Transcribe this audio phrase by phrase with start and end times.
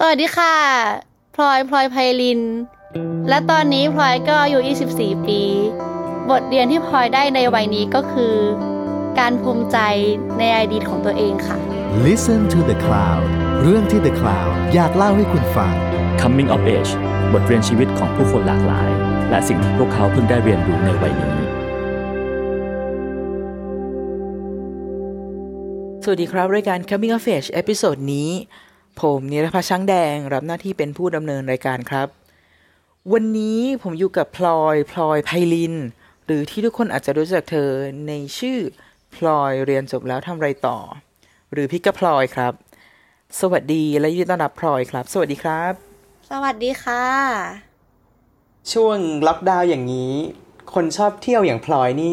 [0.00, 0.54] สวัสดีค่ะ
[1.34, 2.40] พลอยพลอยไพลิน
[3.28, 4.58] และตอนนี้พลอยก็อายุ
[4.92, 5.40] 24 ปี
[6.30, 8.34] บทเรียนที่พลอยได้ในวัยนี้ก็คือ
[9.18, 9.78] การภูมิใจ
[10.38, 11.56] ในอดีตของตัวเองค่ะ
[12.06, 13.24] Listen to the Cloud
[13.62, 15.72] เรื่องที่ The Cloud อยากเล่าให้คุณฟัง
[16.20, 16.92] Coming of Age
[17.32, 18.90] บทเรียนชีวิตของผู้คนหลากหลาย
[19.30, 21.38] และสิ่งที่พวกเขาเพิ่งได้เรียนรู้ในวัยนี้
[26.04, 28.30] สวัสดีครับ รายการ Coming of Age episode นี้
[29.00, 32.08] ผมนิรพัชช้างแดงรับหน้าที่เป็นผู้ดำเนินรายการครับ
[33.12, 35.74] วันนี้ผมอยู่กับพลอยพลอยไพลิน
[36.26, 37.70] หรือที่ทุกคนอาจจะรู้จักเธอ
[38.08, 38.58] ในชื่อ
[39.14, 40.78] พลอยเรียนจบแล้วทำไรต่อ
[41.52, 42.52] หรือ Pigkaploy ครับ
[43.40, 45.72] สวัสดีและยินดีต้อนรับพลอยครับ สวัสดีครับ
[46.30, 47.04] สวัสดีค่ะ
[48.72, 50.12] ช่วงล็อกดาวน์อย่างนี้
[50.74, 52.10] คนชอบเที่ยวอย่างพลอยนี่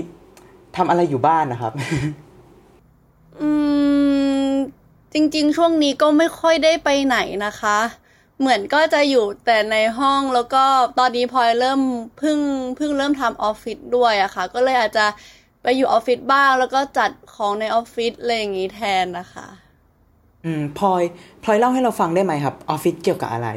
[0.76, 1.73] ทำอะไรอยู่บ้านนะครับ
[3.41, 3.49] อื
[4.49, 4.54] ม
[5.13, 7.77] จริงๆ ช่วงนี้ก็ไม่ค่อยได้ไปไหนนะคะ
[8.40, 10.63] เหมือนก็จะอยู่แต่ในห้องแล้วก็
[10.99, 11.82] ตอนนี้พลอยเริ่ม
[12.18, 12.40] เพิ่ง
[12.77, 15.05] เพิ่งเริ่มทำออฟฟิศด้วยอะค่ะ ก็เลยอาจจะ
[15.63, 19.48] ไปอยู่ออฟฟิศบ้างแล้วก็จัดของในออฟฟิศอะไรอย่างงี้แทนนะคะ
[20.46, 21.04] อืมพลอย
[21.43, 23.49] พลอยเล่าให้เราฟังได้ไหมครับออฟฟิศเกี่ยวกับอะไร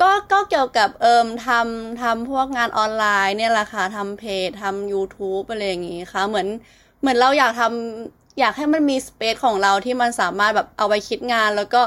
[0.00, 6.48] ก็ก็เกี่ยวกับเอิมทำทำพวกงานออนไลน์เนี่ยแหละค่ะทำเพจทำ YouTube อะไรอย่างงี้ค่ะ เหมือน
[7.00, 11.82] เหมือนเราอยากทำ อยากให้มันมีสเปซของเราที่มันสามารถแบบเอาไว้คิดงาน แล้วก็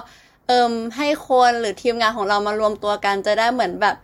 [0.47, 3.95] เอิมให้คนหรือทีมงานของเรามารวมตัวกันจะได้เหมือนแบบ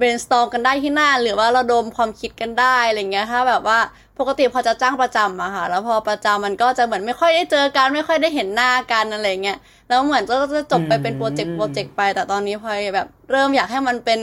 [0.00, 3.78] brainstorm กันได้ที่หน้า หรือว่าเราดมความคิดกันได้อะไรเงี้ยถ้าแบบว่า
[4.18, 14.20] ปกติพอจะจ้างประจำอะค่ะ แล้วพอประจำมันก็จะเหมือนไม่ค่อยได้เจอกันไม่ค่อยได้เห็นหน้ากันอะไรเงี้ยแล้วเหมือนก็จะจบไปเป็นโปรเจกต์โปรเจกต์ไป แต่ตอนนี้พอยแบบเริ่มอยากให้มันเป็น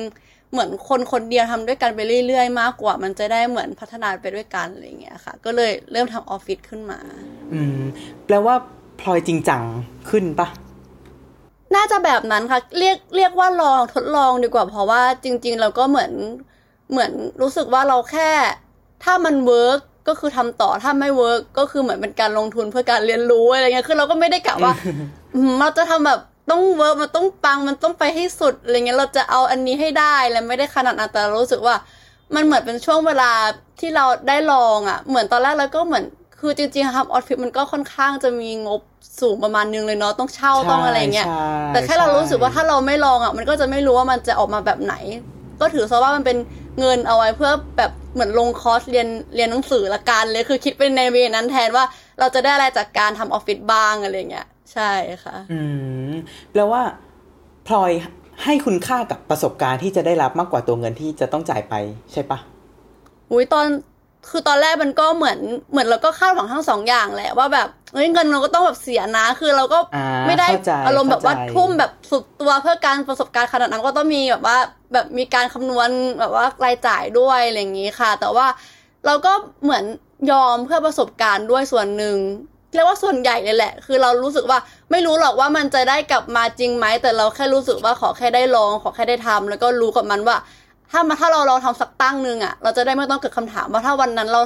[0.56, 7.00] เหมือนคนคนเดียวทำด้วยกันไปเรื่อยๆ มากกว่า มันจะได้เหมือนพัฒนาไปด้วยกันอะไรเงี้ยค่ะ ก็เลยเริ่มทำออฟฟิศขึ้นมา
[7.54, 7.82] อืม
[8.26, 8.56] แปลว่า
[9.00, 9.62] พลอยจริงจัง
[10.10, 10.48] ขึ้นปะ
[11.76, 16.12] น่าจะแบบนั้นค่ะ เรียกเรียกว่าลองทดลองดีกว่า เพราะว่าจริง ๆ เราก็เหมือน
[16.92, 18.30] เหมือนรู้สึกว่าเราแค่
[19.04, 24.74] ถ้ามัน work ก็คือทำต่อถ้าไม่ work ก็คือเหมือนเป็นการลงทุนเพื่อการเรียนรู้อะไรเงี้ยคือเราก็ไม่ได้กะว่า
[25.36, 26.20] อืมเราจะทำแบบ
[26.50, 31.76] ต้อง work มันต้องปังมันต้องไปให้สุดอะไรเงี้ยเราจะเอาอันนี้ให้ได้แล้วไม่ได้ขนาดนั้นแต่เรารู้สึกว่า
[32.36, 33.32] มันเหมือนเป็นช่วงเวลา
[33.80, 36.06] ที่เราได้ลองอะ เหมือนตอนแรกเราก็เหมือน
[36.40, 38.82] คือจริงๆครับออฟฟิศมันก็ค่อนข้างจะมีงบ
[39.22, 44.96] สูงประมาณนึงเลยเนาะต้องเช่าต้องอะไรเงี้ยใช่แต่แค่เรารู้สึกว่าถ้าเราไม่ลองอะ มันก็จะไม่รู้ว่ามันจะออกมาแบบไหน
[45.62, 46.38] ก็ถือซะว่ามันเป็น
[46.80, 51.86] เงินเอาไว้เพื่อแบบเหมือนลงคอร์สเรียนเรียนหนังสือละกันเลยคือคิดเป็นใน way นั้นแทนว่า
[52.20, 54.92] เราจะได้อะไรจากการทำออฟฟิศบ้างอะไรเงี้ย ใช่
[55.24, 55.60] ค่ะ อื
[56.10, 56.12] ม
[56.52, 56.82] แปลว่า
[57.68, 57.92] พลอย
[58.44, 61.74] ให้คุณค่ากับประสบการณ์ที่จะได้รับมากกว่าตัวเงินที่จะต้องจ่ายไป
[62.12, 62.40] ใช่ปะ
[63.32, 63.68] อุ้ยตอน
[64.30, 65.40] คือตอนแรกมันก็เหมือน
[65.72, 74.58] เหมือนเราก็คาดหวังทั้งสองอย่างแหละว่าแบบเฮ้ยเงินเราก็ต้องแบบเสียนะ คือเราก็อ่าไม่ได้เข้าใจอารมณ์แบบว่าเข้าใจทุ่มแบบสุดตัวเพื่อการประสบการณ์ขนาดนั้นก็ต้องมีแบบว่า
[74.94, 78.48] แบบมีการคำนวณแบบว่ารายจ่ายด้วยอะไรอย่างนี้ค่ะ แต่ว่า
[79.06, 79.34] เราก็
[79.64, 79.84] เหมือน
[80.32, 82.18] ยอมเพื่อประสบการณ์ด้วยส่วนหนึ่ง
[82.76, 84.60] เรียกว่าส่วนใหญ่เลยแหละ คือเรารู้สึกว่า
[84.92, 90.38] ไม่รู้หรอกว่ามันจะได้กลับมาจริงไหม แต่เราแค่รู้สึกว่าขอแค่ได้ลอง ขอแค่ได้ทำแล้วก็รู้กับมันว่า
[90.92, 94.42] ถ้ามาถ้าเราลองทำสักตั้งหนึ่งอะ เราจะได้ไม่ต้องเกิดคำถามว่าถ้าวันนั้นเรา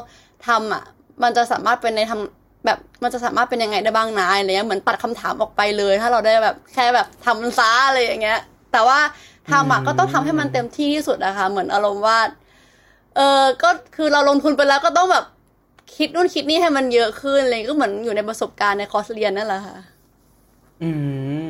[0.47, 0.83] ทำอะ
[1.23, 8.39] มันจะสามารถเป็นในทำแบบมันจะสามารถเป็นยังไงได้บ้างนะอะไรเงี้ยเหมือนตัดคำถามออกไปเลย ถ้าเราได้แบบแค่แบบทำมันซะอะไรอย่างเงี้ย
[8.71, 8.99] แต่ว่า
[9.51, 12.19] ทำอะก็ต้องทำให้มันเต็มที่ที่สุดนะคะเหมือนอารมณ์ว่า
[13.15, 15.25] เออก็คือเราลงทุนไปแล้วก็ต้องแบบ
[15.95, 19.77] คิดนู่นคิดนี่ให้มันเยอะขึ้นอะไรก็เหมือนอยู่ในประสบการณ์ในคอร์สเรียนนั่นแหละค่ะ
[20.81, 20.89] อื
[21.43, 21.45] ม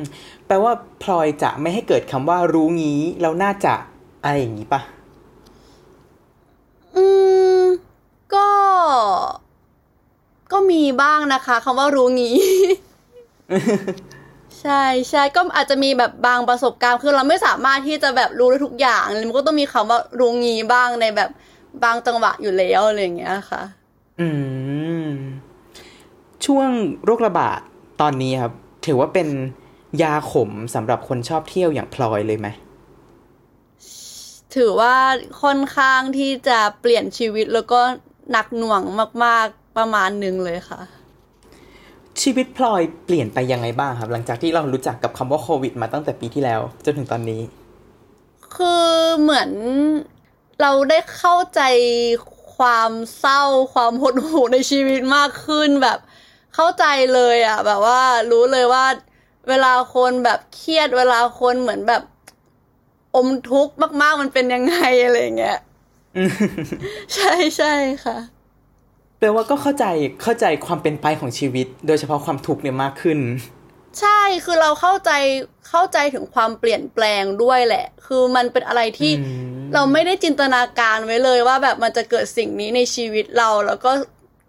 [0.46, 3.74] แปลว่าพลอยจะไม่ให้เกิดคำว่ารู้งี้แล้วน่าจะ
[4.24, 4.80] อะไรอย่างนี้ปะ
[6.96, 7.04] อื
[7.62, 7.64] ม
[8.34, 8.48] ก็
[10.52, 12.36] ก็มีบ้างนะคะคำว่ารู้งี้
[14.60, 21.30] ใช่ใช่ก็อาจจะมีแบบบางประสบการณ์คือเราไม่สามารถที่จะแบบรู้ได้ทุกอย่างมันก็ต้องมีคำว่ารู้งี้บ้างในแบบ
[21.84, 23.62] บางจังหวะอยู่แล้วอะไรอย่างเงี้ยค่ะ
[24.20, 24.28] อื
[25.08, 25.10] ม
[26.46, 26.68] ช่วง
[27.04, 27.58] โรคระบาด
[28.00, 28.52] ตอนนี้ครับ
[28.86, 29.28] ถือว่าเป็น
[30.02, 32.48] ยาขมสำหรับคนชอบเที่ยวอย่างพลอยเลยไหม
[34.54, 34.96] ถือว่า
[35.42, 37.80] ค่อนข้างที่จะเปลี่ยนชีวิตแล้วก็
[38.30, 38.82] หนักหน่วง
[39.24, 40.80] มาก ๆ ประมาณหนึ่งเลยค่ะ
[42.22, 47.40] ชีวิตพลอยเปลี่ยนไปยังไงบ้างครับ หลังจากที่เรารู้จักกับคำว่าโควิด มาตั้งแต่ปีที่แล้วจนถึงตอนนี้
[48.56, 48.86] คือ
[49.20, 49.50] เหมือน
[50.60, 51.60] เราได้เข้าใจ
[52.60, 53.42] ความเศร้า
[53.74, 55.98] ความหดหู่ในชีวิตมากขึ้นแบบ
[56.54, 56.84] เข้าใจ
[57.14, 58.84] เลยอะ แบบว่ารู้เลยว่า
[59.48, 62.02] เวลาคนแบบเครียดเวลาคนเหมือนแบบ
[63.16, 65.58] อมทุกข์มากๆมันเป็นยังไงอะไรอย่างเงี้ย
[67.14, 67.72] ใช่ใช่
[68.04, 68.18] ค่ะ
[69.18, 69.84] แปลว่าก็เข้าใจ
[70.22, 73.18] เข้าใจความเป็นไปของชีวิต โดยเฉพาะความทุกข์เนี่ยมากขึ้น
[74.00, 75.10] ใช่คือเราเข้าใจ
[75.68, 83.90] เข้าใจถึงความเปลี่ยนแปลงด้วยแหละ คือมันเป็นอะไรที่อืมเราไม่ได้จินตนาการไว้เลยว่าแบบมันจะเกิดสิ่งนี้ในชีวิตเรา แล้วก็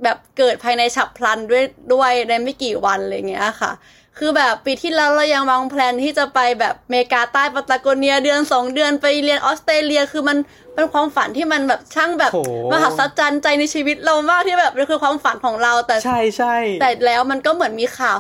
[0.04, 3.72] แบบเกิดภายในฉับพลันด้วยด้วยในไม่กี่วันอะไรเงี้ยค่ะ
[4.18, 10.38] คือแบบปีที่แล้วเรายังวางแผนที่จะไปแบบเมกาใต้ปาตาโกเนียเดือนสองเดือนไปเรียนออสเตรเลีย คือมัน
[10.76, 12.40] เป็นความฝันที่มันแบบช่างแบบโห
[12.72, 18.18] มหัศจรรย์ใจในชีวิตเรามากที่แบบมันคือความฝันของเราแต่ใช่ใช่แต่แล้วมันก็เหมือนมีข่าว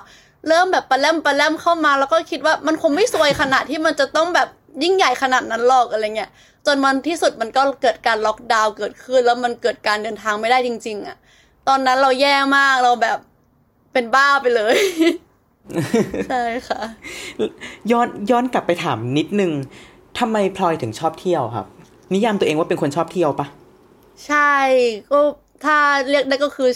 [0.47, 4.47] เริ่มแบบปลาแลมปลาแลมเข้ามา แล้วก็คิดว่ามันคงไม่ซวยขนาดที่มันจะต้องแบบ
[4.83, 6.31] ยิ่งใหญ่ขนาดนั้นหรอกอะไรเงี้ย
[6.65, 11.17] จนมันที่สุดมันก็เกิดการล็อกดาวน์เกิดขึ้น แล้วมันเกิดการเดินทางไม่ได้จริง ๆอะ
[11.67, 13.17] ตอนนั้นเราแย่มากเราแบบ
[13.93, 14.75] เป็นบ้าไปเลย
[16.29, 16.81] ใช่ค่ะ
[17.91, 19.51] ย้อนย้อนกลับไปถามนิดนึง
[20.19, 21.65] ทำไมพลอยถึงชอบเที่ยวครับ
[22.13, 23.47] นิยามตัวเองว่าเป็นคนชอบเที่ยวปะ
[24.27, 24.53] ใช่
[25.11, 25.19] ก็
[25.65, 25.77] ถ้า
[26.09, 26.69] เรียกได้ก็คือ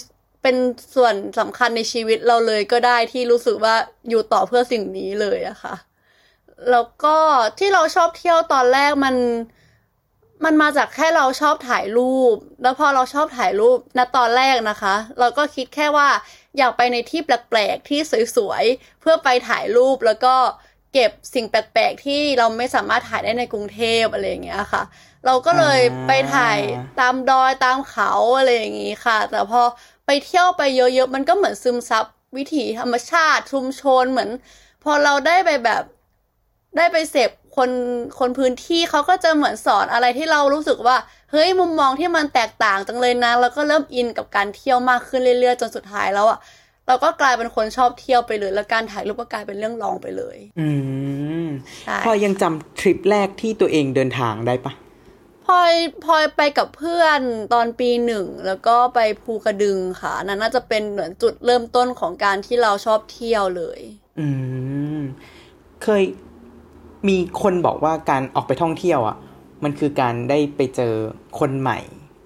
[0.47, 0.62] เป็น
[0.95, 3.75] ส่วนสำคัญในชีวิตเราเลยก็ได้ที่รู้สึกว่า
[4.09, 5.75] อยู่ต่อเพื่อสิ่งนี้เลยอะค่ะ
[6.71, 7.18] แล้วก็
[7.59, 9.15] ที่เราชอบเที่ยวตอนแรกมัน
[10.45, 16.09] มันมาจากแค่เราชอบถ่ายรูป แล้วพอเราชอบถ่ายรูปณตอนแรกนะคะ เราก็คิดแค่ว่า
[16.57, 18.00] อยากไปในที่แปลกๆที่
[18.36, 20.36] สวยๆเพื่อไปถ่ายรูปแล้วก็
[20.94, 24.83] เก็บสิ่งแปลกๆที่เราไม่สามารถถ่ายได้ในกรุงเทพอะไรอย่างเงี้ยค่ะ
[25.25, 26.59] เราก็เลยไปถ่าย
[27.00, 29.62] ตามดอยตามเขาอะไรอย่างงี้ค่ะ แต่พอ
[30.06, 32.06] ไปเที่ยวไปเยอะๆมันก็เหมือนซึมซับ
[32.38, 34.30] วิถีธรรมชาติชุมชนเหมือน
[34.84, 35.84] พอเราได้ไปแบบ
[36.78, 37.69] ได้ไปเสพคน
[38.19, 40.98] คนพื้นที่เขาก็จะเหมือนสอนอะไรที่เรารู้สึกว่า
[41.31, 46.40] เฮ้ยมุมมองที่มันแตกต่างจังเลยนะแล้วก็เริ่มอินกับการเที่ยวมากขึ้นเรื่อยๆ จนสุดท้ายแล้วอะ
[46.88, 50.68] เราก็กลายเป็นคนชอบเที่ยวไปเลย แล้วการถ่ายรูปก็กลายเป็นเรื่องรองไปเลย อื
[51.46, 51.48] ม
[51.81, 54.74] ใช่พลอยยังจำทริปแรกที่ตัวเองเดินทางได้ปะ
[55.45, 55.74] พลอย
[56.06, 57.19] พลอยไปกับเพื่อน
[57.53, 63.80] ตอนปีหนึ่ง แล้วก็ไปภูกระดึงค่ะอันนั้นน่าจะเป็นเหมือนจุดเริ่มต้นของการที่เราชอบเที่ยวเลย
[64.19, 64.27] อื
[64.97, 65.00] ม
[65.83, 66.03] เคย
[67.07, 69.18] มีคนบอกว่าการออกไปท่องเที่ยวอะ
[69.63, 70.94] มันคือการได้ไปเจอ
[71.39, 71.80] คนใหม่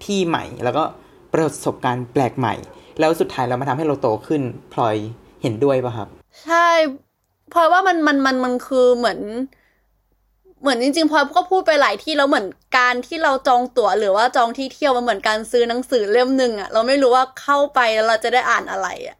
[0.04, 0.84] ที่ใหม่ แล้วก็
[1.32, 2.54] ประสบการณ์แปลกใหม่
[3.00, 4.96] แล้วสุดท้ายเรามาทำให้เราโตขึ้น พลอย
[5.42, 6.08] เห็นด้วยปะครับ
[6.44, 6.68] ใช่
[7.52, 9.20] พลอยว่ามันมันมันมันคือเหมือน
[10.60, 12.46] เหมือนจริงๆพลอยก็พูดไปหลายที่แล้วเหมือน
[12.78, 19.16] การที่เราจองตั๋วหรือว่าจองที่เที่ยวมันเหมือนการซื้อหนังสือเล่มหนึ่งอะเราไม่รู้ว่าเข้าไปแล้วเราจะได้อ่านอะไรอะ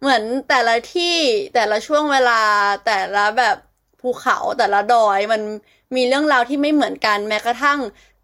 [0.00, 1.16] เหมือนแต่ละที่
[1.54, 2.40] แต่ละช่วงเวลา
[2.86, 3.56] แต่ละแบบ
[4.00, 5.42] ภูเขาแต่ละดอยมัน
[5.96, 7.78] มีเรื่องราวที่ไม่เหมือนกันแม้กระทั่ง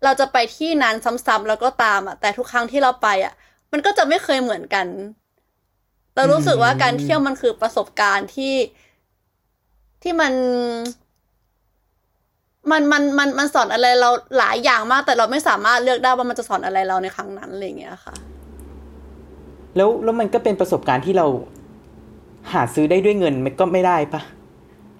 [0.04, 0.94] เราจะไปที่นั้น
[1.26, 3.34] ซ้ำๆแล้วก็ตามอะแต่ทุกครั้งที่เราไปอะ
[3.72, 4.86] มันก็จะไม่เคยเหมือนกัน
[6.14, 8.54] เรารู้สึกว่าการเที่ยวมันคือประสบการณ์ที่
[10.02, 10.32] ที่มัน
[12.70, 18.14] มันมันมันมันสอนอะไรเราหลายอย่างมาก แต่เราไม่สามารถเลือกได้ว่ามันจะสอนอะไรเราในครั้งนั้นอะไรอย่างเงี้ยค่ะ
[19.76, 21.26] แล้วแล้วมันก็เป็นประสบการณ์ที่เรา
[22.52, 24.22] หาซื้อได้ด้วยเงินมันก็ไม่ได้ปะ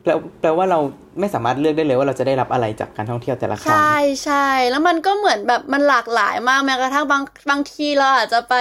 [0.03, 0.11] แปล
[0.41, 0.79] แปลว่าเรา
[1.21, 8.55] ไม่สามารถเลือกได้เลยว่าเราจะได้รับอะไรจากการท่องเที่ยวแต่ละครั้งใช่ใช่แล้วมันก็เหมือนแบบมันหลากหลายมากแม้กระทั่งบางบางทีเราอาจจะไป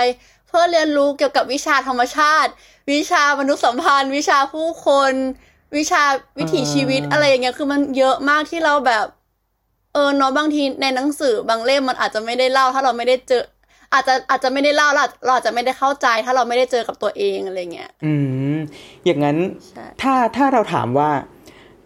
[0.47, 2.51] เพื่อเรียนรู้เกี่ยวกับวิชาธรรมชาติ
[2.91, 5.13] วิชามนุษยสัมพันธ์ วิชาผู้คน
[5.75, 6.03] วิชา
[6.37, 9.05] วิถีชีวิตอ่าอะไรอย่างเงี้ยคือมันเยอะมากที่เราแบบ
[9.93, 13.43] เออเนาะบางทีในหนังสือบางเล่มมันอาจจะไม่ได้เล่า ถ้าเราไม่ได้เจอ
[13.93, 18.13] อาจจะอาจจะไม่ได้เล่าเราอาจเราอาจจะไม่ได้เข้าใจ ถ้าเราไม่ได้เจอกับตัวเองอะไรเงี้ยอื
[18.55, 18.57] ม
[19.05, 19.37] อย่างนั้น
[19.69, 21.09] ใช่ถ้าถ้าเราถามว่า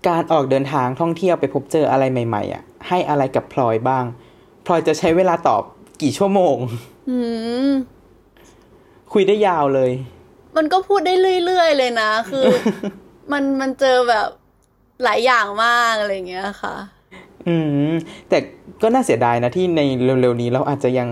[0.07, 4.05] การออกเดินทางท่องเที่ยวไปพบเจออะไรใหม่ ๆ อะ ให้อะไรกับพลอยบ้าง
[4.65, 5.63] พลอยจะใช้เวลาตอบ
[6.01, 6.57] กี่ชั่วโมง
[7.09, 7.17] อื
[7.69, 7.71] ม
[9.13, 9.91] คุยได้ยาวเลย
[10.57, 11.13] มันก็พูดได้
[11.45, 12.45] เรื่อยๆเลยนะ คือ
[13.31, 14.27] มันมันเจอแบบ
[15.03, 16.75] หลายอย่างมากอะไรเงี้ยค่ะ
[17.47, 17.55] อื
[17.89, 17.91] ม
[18.29, 18.37] แต่
[18.81, 19.81] ก็น่าเสียดายนะที่ใน
[20.21, 21.09] เร็วๆนี้เราอาจจะยัง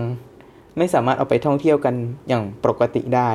[0.78, 1.94] ไม่สามารถเอาไปท่องเที่ยวกัน
[2.28, 3.30] อย่างปกติได้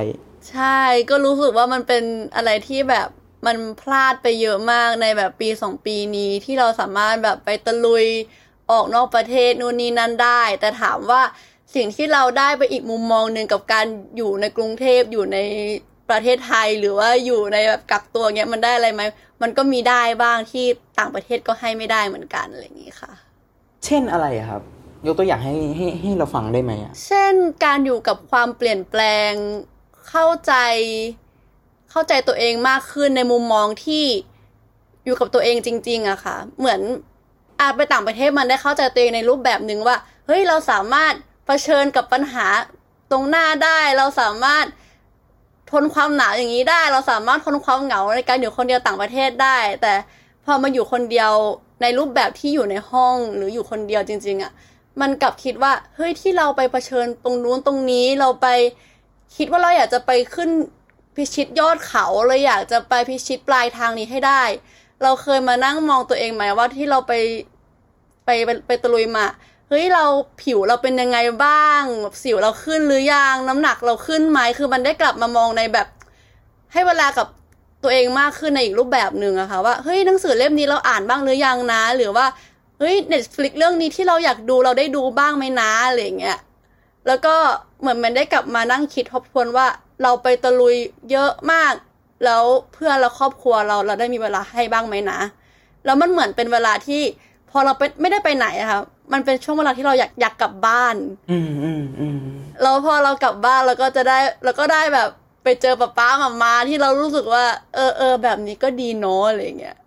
[0.52, 0.80] ใช่
[1.10, 2.04] ก็รู้สึกว่ามันเป็น
[2.36, 3.08] อะไรที่แบบ
[3.46, 8.06] มันพลาดไปเยอะมากในแบบปีสองปีนี้ที่เราสามารถแบบไปตะลุย
[8.72, 11.22] ออกนอกประเทศนู่นนี่นั่นได้ แต่ถามว่า
[11.76, 13.86] สิ่งที่เราได้ไปอีกมุมมองหนึ่งกับการ
[14.18, 15.38] อยู่ในกรุงเทพอยู่ใน
[16.10, 19.02] ประเทศไทยหรือว่าอยู่ในแบบกักตัวเงี้ยมันได้อะไรไหม
[19.42, 20.66] มันก็มีได้บ้างที่
[21.00, 23.12] ต่างประเทศก็ให้ไม่ได้เหมือนกันอะไรอย่างนี้ค่ะ
[23.86, 24.62] เช่นอะไรอะครับ
[25.06, 27.34] ยกตัวอย่างให้ให้ให้เราฟังได้ไหมอะเช่น
[27.66, 29.32] การอยู่กับความเปลี่ยนแปลง
[30.10, 30.54] เข้าใจ
[31.92, 34.06] เข้าใจตัวเองมากขึ้นในมุมมองที่
[35.06, 36.82] อยู่กับตัวเองจริง ๆอะค่ะ เหมือน
[37.60, 39.96] อาไปต่างประเทศมันได้เข้าใจตัวเองในรูปแบบหนึ่งว่า
[40.26, 41.14] เฮ้ยเราสามารถ
[41.46, 42.48] เผชิญกับปัญหา
[43.12, 44.66] ตรงหน้าได้เราสามารถ
[45.72, 49.94] ทนความหนาวอย่างนี้ได้ เราสามารถทนความเหงาในการอยู่คนเดียวต่างประเทศได้ แต่
[50.46, 51.32] พอมาอยู่คนเดียว
[51.82, 54.52] ในรูปแบบที่อยู่ในห้องหรืออยู่คนเดียวจริง ๆอะ
[55.02, 58.48] มันกลับคิดว่าเฮ้ยที่เราไปเผชิญตรงนู้นตรงนี้เราไป
[59.36, 60.50] คิดว่าเราอยากจะไปขึ้น
[61.16, 64.44] พิชิตยอดเขาเลยอยากจะไปพิชิตปลายทางนี้ให้ได้
[65.04, 67.14] เราเคยมานั่งมองตัวเองไหมว่าที่เราไป
[68.26, 69.26] ไปไปไปตะลุยมา
[69.70, 70.06] เฮ้ยเรา
[70.42, 71.82] ผิวเราเป็นยังไงบ้าง
[72.24, 75.88] สิวเราขึ้นหรือยังน้ำหนักเราขึ้นไหมคือมันได้กลับมามองในแบบ
[76.74, 77.28] ให้เวลากับ
[77.84, 82.26] ตัวเองมากขึ้นในอีกรูปแบบหนึ่งอะค่ะว่าเฮ้ยหนังสือเล่มนี้เราอ่านบ้างหรือยังนะ หรือว่า
[82.80, 86.38] เฮ้ยเน็ตฟลิกเรื่องนี้ที่เราอยากดูเราได้ดูบ้างไหมนะอะไรเงี้ย
[87.08, 87.36] แล้วก็
[87.80, 89.68] เหมือนมันได้กลับมานั่งคิดทบทวนว่า
[90.04, 90.76] เราไปตะลุย
[91.12, 91.74] เยอะมาก
[92.26, 92.44] แล้ว
[92.74, 95.20] เพื่อนและครอบครัวเราเราได้มีเวลาให้บ้างไหมนะ
[95.86, 97.02] แล้วมันเหมือนเป็นเวลาที่
[97.50, 98.82] พอเราไปไม่ได้ไปไหนอะค่ะ
[99.14, 100.96] มันเป็นช่วงเวลาที่เราอยากอยากกลับบ้าน
[101.32, 102.20] อืมอืมอืม
[102.62, 105.10] แล้วพอเรากลับบ้านเราก็จะได้เราก็ได้แบบ
[105.44, 107.44] ไปเจอป๊าป๊าหมามาที่เรารู้สึกว่า
[107.76, 109.78] เออเออแบบนี้ก็ดีเนาะอะไรอย่างเงี้ย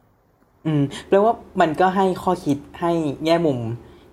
[0.66, 2.92] อืมแปลว่ามันก็ให้ข้อคิดให้
[3.24, 3.58] แง่มุม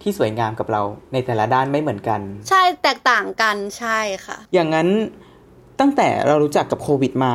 [0.01, 0.81] ที่สวยงามกับเรา
[1.13, 2.19] ในแต่ละด้านไม่เหมือนกัน
[2.49, 4.87] ใช่แตกต่างกันใช่ค่ะ อย่างนั้น
[5.79, 7.31] ตั้งแต่เรารู้จักกับโควิดมา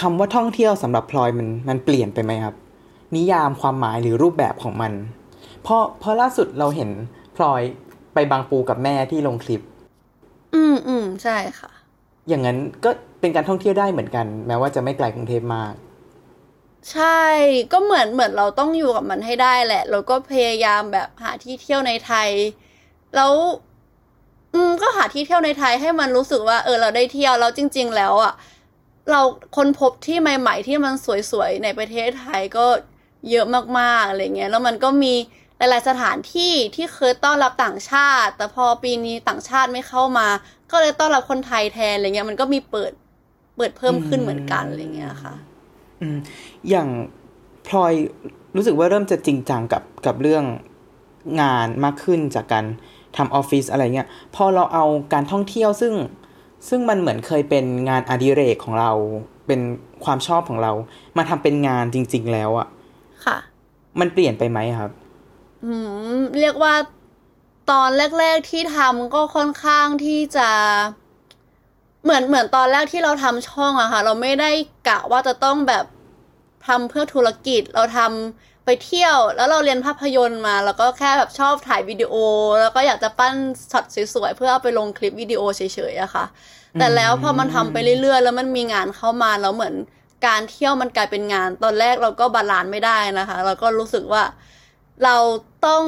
[0.00, 2.54] คำว่าท่องเที่ยวสำหรับพลอยมันมันเปลี่ยนไปไหมครับ
[3.16, 4.92] นิยามความหมายหรือรูปแบบของมัน
[5.62, 6.90] เพราะเพราะล่าสุดเราเห็น
[7.36, 7.62] พลอย
[8.14, 9.60] ไปบางปูกับแม่ที่ลงคลิป
[10.54, 11.70] อืมอืมใช่ค่ะ
[12.28, 12.90] อย่างนั้นก็
[13.20, 15.74] เป็นการท่องเที่ยวได้เหมือนกัน แม้ว่าจะไม่ไกลกรุงเทพมาก
[16.92, 17.22] ใช่
[17.72, 22.28] ก็เหมือนเหมือนเราต้องอยู่กับมันให้ได้แหละเราก็พยายามแบบหาที่เที่ยวในไทย
[23.16, 23.32] แล้ว
[24.54, 28.34] อืมก็หาที่เที่ยวในไทยให้มันรู้สึกว่า เออเราได้เที่ยวแล้วจริง ๆ แล้วอะ
[29.10, 29.20] เรา
[29.56, 30.94] ค้นพบที่ใหม่ ๆ ที่มัน
[31.30, 32.66] สวยๆในประเทศไทยก็
[33.30, 33.46] เยอะ
[33.78, 35.14] มากๆอะไรเงี้ยแล้วมันก็มี
[35.58, 40.26] หลายๆสถานที่ที่เคยต้อนรับต่างชาติ แต่พอปีนี้ต่างชาติไม่เข้ามา
[40.70, 42.92] ก็เลยต้อนรับคนไทยแทนอะไรเงี้ยมันก็มีเปิด
[43.56, 45.34] เปิดเพิ่มขึ้นเหมือนกันอะไรเงี้ยค่ะ
[46.00, 46.16] อืม
[46.68, 46.88] อย่าง
[47.66, 47.92] พลอย
[48.56, 50.44] รู้สึกว่าเริ่มจะจริงจังกับกับเรื่อง
[51.40, 52.64] งานมากขึ้นจากการ
[53.16, 55.94] ทำออฟฟิศอะไรเงี้ยพอเราเอาการท่องเที่ยวซึ่ง
[56.68, 58.92] ซึ่งมันเหมือนเคยเป็นงานอดิเรกของเรา
[59.46, 59.60] เป็น
[60.04, 60.72] ความชอบของเรา
[61.16, 62.68] มาทำเป็นงานจริง ๆ แล้วอะ
[63.24, 63.36] ค่ะ
[64.00, 65.01] มันเปลี่ยนไปไหมครับอืม
[66.40, 66.74] เรียกว่า
[67.70, 70.48] ตอนแรก ๆที่ทำก็ค่อนข้างที่จะ
[72.04, 74.50] เหมือนเหมือนตอนแรกที่เราทำช่องอะค่ะ เราไม่ได้
[74.88, 75.84] กะว่าจะต้องแบบ
[76.66, 82.14] ทำเพื่อธุรกิจเราทำไปเที่ยว แล้วเราเรียนภาพยนตร์มา แล้วก็แค่แบบชอบถ่ายวิดีโอ
[82.60, 83.34] แล้วก็อยากจะปั้น
[83.72, 86.24] ช็อตสวยๆเพื่อเอาไปลงคลิปวิดีโอเฉยๆอะค่ะ
[86.78, 89.74] แต่แล้วพอมันทำไปเรื่อยๆ แล้วมันมีงานเข้ามาแล้วเหมือน
[90.26, 94.22] การเที่ยวมันกลายเป็นงาน ตอนแรกเราก็ balance ไม่ได้นะคะ เราก็รู้สึกว่า
[95.04, 95.16] เรา
[95.66, 95.84] ต้อง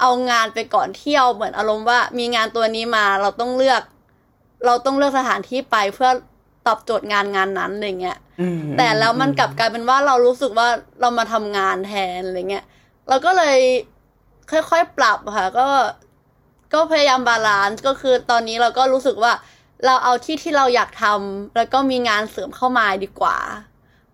[0.00, 3.82] เอางานไปก่อนเที่ยวเหมือนอารมณ์ว่า มีงานตัวนี้มาเราต้องเลือก
[4.66, 6.10] เราต้องเลือกสถานที่ไปเพื่อ
[6.66, 10.68] ตอบโจทย์งานงานนั้นอะไรเงี้ยอืมแต่แล้วมันกลับกลายเป็นว่าเรารู้สึกว่า
[11.00, 12.64] เรามาทำงานแทนอะไรเงี้ย
[13.08, 13.58] เราก็เลย
[14.50, 15.68] ค่อยๆปรับค่ะ ก็
[16.74, 19.32] ก็พยายาม balance ก็คือตอนนี้เราก็รู้สึกว่า
[19.86, 23.36] เราเอาที่ที่เราอยากทำแล้วก็มีงานเสริมเข้ามาดีกว่า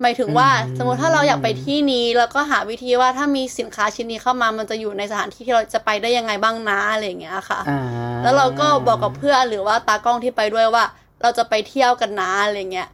[0.02, 7.80] หมายถึงว่าอืมสมมติถ้าเราอยากไปที่นี้แล้วก็หาวิธีว่าถ้ามีสินค้าชิ้นนี้เข้ามามันจะอยู่ในสถานที่ที่เราจะไปได้ยังไงบ้างนะอะไรอย่างเงี้ยค่ะอ่า
[8.22, 10.84] แล้วเราก็บอกกับเพื่อนหรือว่าตากล้องที่ไปด้วยว่า
[11.22, 12.88] เราจะไปเที่ยวกันนะอะไรเงี้ย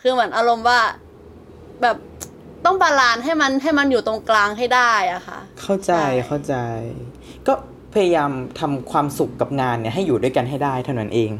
[0.00, 0.80] คือเหมือนอารมณ์ว่า
[1.82, 1.96] แบบ
[2.64, 6.54] ต้อง balance ให้มันให้มันอยู่ตรงกลางให้ได้อะค่ะ เข้าใจใช่เข้าใจ
[7.46, 7.54] ก็
[7.94, 8.30] พยายาม
[8.60, 11.30] ทำความสุขกับงานเนี่ยให้อยู่ด้วยกันให้ได้เท่านั้นเอง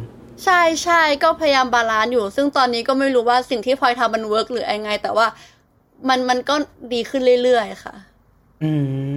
[0.45, 5.27] ใช่ใช่ก็พยายาม balance อยู่ ซึ่งตอนนี้ก็ไม่รู้ว่าสิ่งที่พลอยทำมัน work หรือยังไง แต่ว่า
[6.09, 6.55] มันมันก็
[6.93, 7.95] ดีขึ้นเรื่อยๆค่ะ
[8.63, 8.71] อื
[9.13, 9.15] ม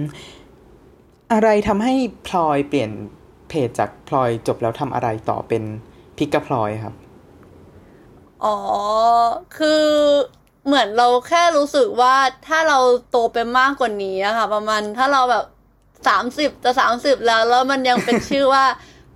[1.32, 1.94] อะไรทำให้
[2.26, 2.90] พลอยเปลี่ยน
[3.48, 5.62] เพจจากพลอยจบแล้วทำอะไรต่อเป็น
[6.16, 6.94] พิกกับพลอยครับ
[8.44, 8.56] อ๋อ
[9.56, 9.84] คือ
[10.66, 12.14] เหมือนเราแค่รู้สึกว่า
[12.46, 12.78] ถ้าเรา
[13.10, 15.44] โตไปมากกว่านี้อะค่ะ ประมาณถ้าเราแบบ
[16.08, 18.64] สามสิบจะสามสิบแล้ว แล้วมันยังเป็นชื่อว่า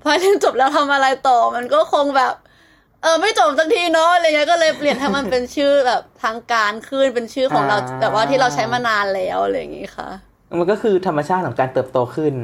[0.02, 2.34] พอเรียนจบแล้วทำอะไรต่อมันก็คงแบบ
[3.02, 10.08] เออไม่จบสักทีเนาะอะไรเงี้ยก็เลยเปลี่ยนให้มันเป็นชื่อแบบทางการขึ้นเป็นชื่อของเราอ่าแบบว่าที่เราใช้มานานแล้วอะไรอย่างงี้ค่ะ
[10.58, 12.34] มันก็คือธรรมชาติของการเติบโตขึ้น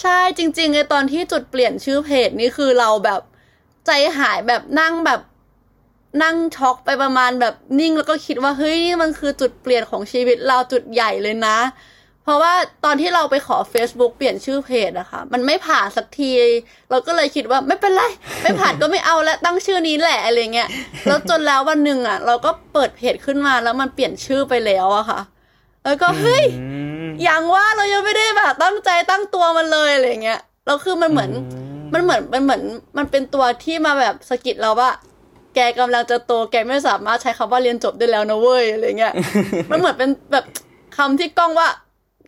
[0.00, 3.20] ใช่จริงๆไอตอนที่จุดเปลี่ยนชื่อเพจนี่คือเราแบบ
[3.86, 5.20] ใจหายแบบนั่งแบบ
[6.22, 11.58] นั่งช็อกไปประมาณแบบนิ่งแล้วก็คิดว่าเฮ้ยนี่มันคือจุดเปลี่ยนของชีวิตเราจุดใหญ่เลยนะ
[12.26, 12.52] เพราะว่า
[12.84, 16.30] ตอนที่เราไปขอ Facebook เปลี่ยนชื่อเพจอะค่ะมันไม่ผ่านสักที
[16.90, 18.02] เราก็เลยคิดว่าไม่เป็นไร
[18.42, 20.68] ไม่ผ่านก็ไม่เอาแล้วตั้งชื่อนี้แหละอะไรเงี้ย
[21.06, 25.20] แล้วจนแล้ววันหนึ่งอะเราก็เปิดเพจขึ้นมาแล้วมันเปลี่ยนชื่อไปแล้วอะค่ะ
[25.84, 26.68] แล้วก็เฮ้ยอื
[27.06, 32.62] มอย่างว่าเรายังไม่ได้แบบตั้งใจตั้งตัวมันเลยอะไรเงี้ยแล้วคือมันเหมือนอืมมันเหมือนมันเหมือน
[32.96, 34.90] มันเป็นตัวที่มาแบบสะกิดเราว่า
[35.54, 39.12] แกกำลังจะโตแกไม่สามารถใช้คำว่าเรียนจบได้แล้วนะเว้ยอะไรเงี้ย
[39.70, 40.44] มันเหมือนเป็นแบบ
[40.96, 41.68] คำที่กล้องว่า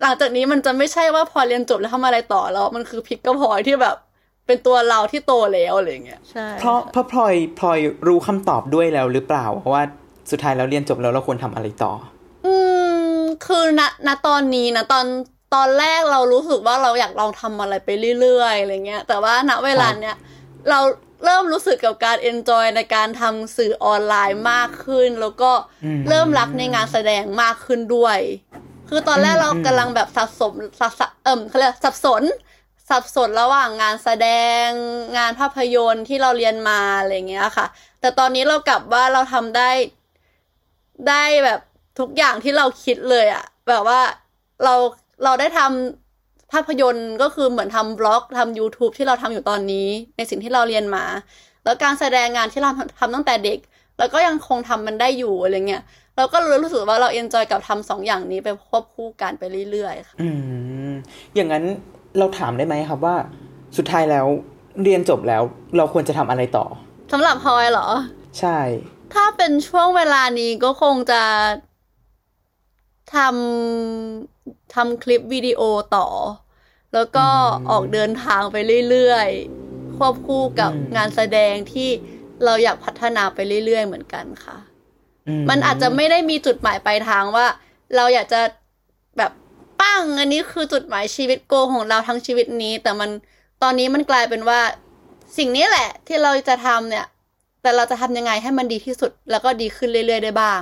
[0.02, 3.96] หลังจากนี้มันจะไม่ใช่ว่าพอเรียนจบแล้วทำอะไรต่อแล้ว มันคือพิกกระพลอยที่แบบ
[4.46, 9.82] เป็นตัวเราที่โตแล้วอะไรเงี้ยใช่เพราะเพราะพลอยพลอยรู้คำตอบด้วยแล้วหรือเปล่าว่า
[10.30, 11.92] สุดท้ายแล้วเรียนจบแล้วเราควรทำอะไรต่อ
[12.46, 12.54] อื
[13.18, 15.06] มคือณณตอนนี้นะตอน
[15.54, 17.88] ตอนแรกเรารู้สึกว่าเราอยากลองทำอะไรไป
[18.20, 20.16] เรื่อยๆอะไรเงี้ย แต่ว่าณเวลาเนี้ย
[20.70, 20.80] เรา
[21.24, 25.50] เริ่มรู้สึกกับการเอนจอยในการทำสื่อออนไลน์มากขึ้น แล้วก็
[25.84, 28.18] อืมเริ่มรักในงานแสดงมากขึ้นด้วย
[28.88, 32.22] คือตอนแรกเราอืมกำลังแบบสับสนสับสเอิ่มเขาเรียกสับสน
[32.88, 34.28] สับสนระหว่างงานแสด
[34.64, 34.66] ง
[35.16, 37.66] งานภาพยนตร์ที่เราเรียนมาอะไรเงี้ยค่ะ
[38.00, 39.70] แต่ตอนนี้เรากลับว่าเราทำได้
[41.08, 41.60] ได้แบบ
[41.98, 44.00] ทุกอย่างที่เราคิดเลยอะแบบว่า
[44.64, 44.74] เรา
[45.24, 51.04] เราได้ทำภาพยนตร์ก็คือเหมือนทำบล็อกทำ YouTube ที่เราทำอยู่ตอนนี้ ในสิ่งที่เราเรียนมา
[51.64, 53.58] แล้วการแสดงงานที่เราทำตั้งแต่เด็ก
[53.98, 55.82] แล้วก็ยังคงทำมันได้อยู่อะไรเงี้ย
[56.16, 60.28] เราก็รู้สึกว่าเราเอนจอยกับทำสองอย่างนี้ไปควบคู่กันไปเรื่อยๆค่ะอื
[60.88, 60.92] ม
[61.34, 61.64] อย่างนั้น
[62.18, 63.16] เราถามได้ไหมครับว่า
[63.76, 64.26] สุดท้ายแล้ว
[64.82, 65.42] เรียนจบแล้ว
[65.76, 66.66] เราควรจะทำอะไรต่อ
[67.12, 67.88] สำหรับพลอยเหรอ
[68.40, 68.58] ใช่
[69.14, 71.22] ถ้าเป็นช่วงเวลานี้ก็คงจะ
[73.14, 75.60] ทำทำคลิปวิดีโอ
[75.96, 76.08] ต่อ
[76.94, 77.26] แล้วก็
[77.58, 78.56] อืมออกเดินทางไป
[78.90, 81.90] เรื่อยๆควบคู่กับอืมงานแสดงที่
[82.44, 84.56] เราอยากพัฒนาไปเรื่อยๆ เหมือนกันค่ะ
[85.28, 87.46] อืมันอาจจะไม่ได้มีจุดหมายปลายทางว่า
[87.96, 88.40] เราอยากจะ
[89.18, 89.32] แบบ
[89.80, 93.10] ปั้งอันนี้คือจุดหมายชีวิตโกของเราทั้งชีวิตนี้ แต่มัน
[93.62, 94.60] ตอนนี้มันกลายเป็นว่า
[95.38, 97.06] สิ่งนี้แหละ ที่เราจะทำเนี่ย
[97.62, 100.60] แต่เราจะทำยังไงให้มันดีที่สุด แล้วก็ดีขึ้นเรื่อยๆ ได้บ้าง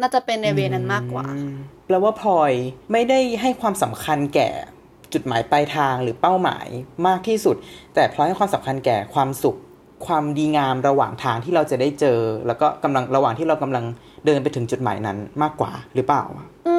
[0.00, 1.54] น่าจะเป็นในเวนั้นมากกว่าอืม
[1.86, 2.52] แปลว่าพลอย
[2.92, 4.48] ไม่ได้ให้ความสำคัญแก่
[5.12, 6.66] จุดหมายปลายทางหรือเป้าหมาย
[7.06, 7.56] มากที่สุด
[7.94, 9.56] แต่พลอยให้ความสำคัญแก่ความสุข
[10.06, 13.84] ความดีงามระหว่างทางที่เราจะได้เจอ แล้วก็กำลังระหว่างที่เรากำลัง
[14.26, 16.22] เดินไปถึงจุดหมายนั้นมากกว่าหรือเปล่า
[16.68, 16.76] อื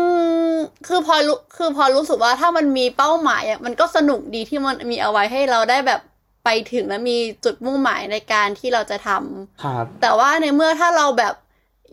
[0.53, 0.55] ม
[0.87, 6.01] คือพอรู้คือพอรู้สึกว่าถ้ามันมีเป้าหมายอะมันก็สนุกดีที่มันมีเอาไว้ให้เราได้แบบ
[6.45, 11.33] ไปถึงและมีจุดมุ่งหมายในการที่เราจะทำครับ แต่ว่าในเมื่อถ้าเราแบบ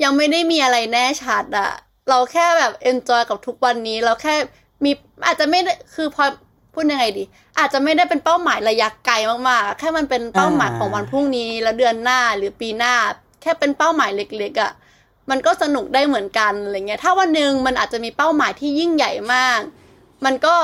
[0.03, 1.71] ยังไม่ได้มีอะไรแน่ชัดอะ
[2.09, 4.35] เราแค่แบบเอนจอยกับทุกวันนี้ เราแค่
[4.85, 4.91] มี
[5.27, 6.25] อาจจะไม่ได้คือพอ
[6.73, 7.25] พูดยังไงดี
[7.59, 12.95] อาจจะไม่ได้เป็นเป้าหมายระยะไกลมากๆ แค่มันเป็นเป้าหมายอ่าของวันพรุ่งนี้แล้วเดือนหน้าหรือปีหน้า
[13.43, 14.73] แค่เป็นเป้าหมายเล็กๆอะ
[15.31, 19.61] มันก็สนุกได้เหมือนกันอะไรเงี้ย ถ้าวันหนึ่งมันอาจจะมีเป้าหมายที่ยิ่งใหญ่มาก
[20.25, 20.57] มันก็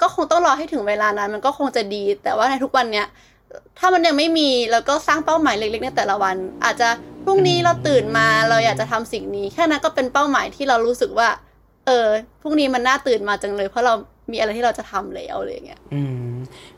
[0.00, 3.06] ก็คงต้องรอให้ถึงเวลานั้น มันก็คงจะดี แต่ว่าในทุกวันเนี้ย
[3.78, 6.88] ถ้ามันยังไม่มีแล้วก็สร้างเป้าหมายเล็ก ๆ ในแต่ละวัน อาจจะ
[7.24, 11.28] พรุ่งนี้เราตื่นมาเราอยากจะทำสิ่งนี้ แค่นั้นก็เป็นเป้าหมายที่เรารู้สึกว่า
[11.86, 12.06] เออ
[12.42, 13.94] พรุ่งนี้มันน่าตื่นมาจังเลย เพราะเรา
[14.32, 16.30] มีอะไรที่เราจะทำแล้วอะไรอย่างเงี้ยอืม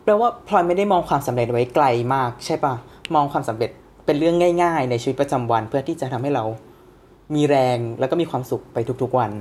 [0.05, 2.75] แปลว่าพลอยไม่ได้มองความสำเร็จไว้ไกลมาก ใช่ปะ
[3.15, 3.71] มองความสำเร็จ
[4.07, 6.45] เป็นเรื่องง่าย ๆ ในชีวิตประจำวันเพื่อที่จะทำให้เรา
[7.35, 9.33] มีแรงแล้วก็มีความสุขไปทุกๆวัน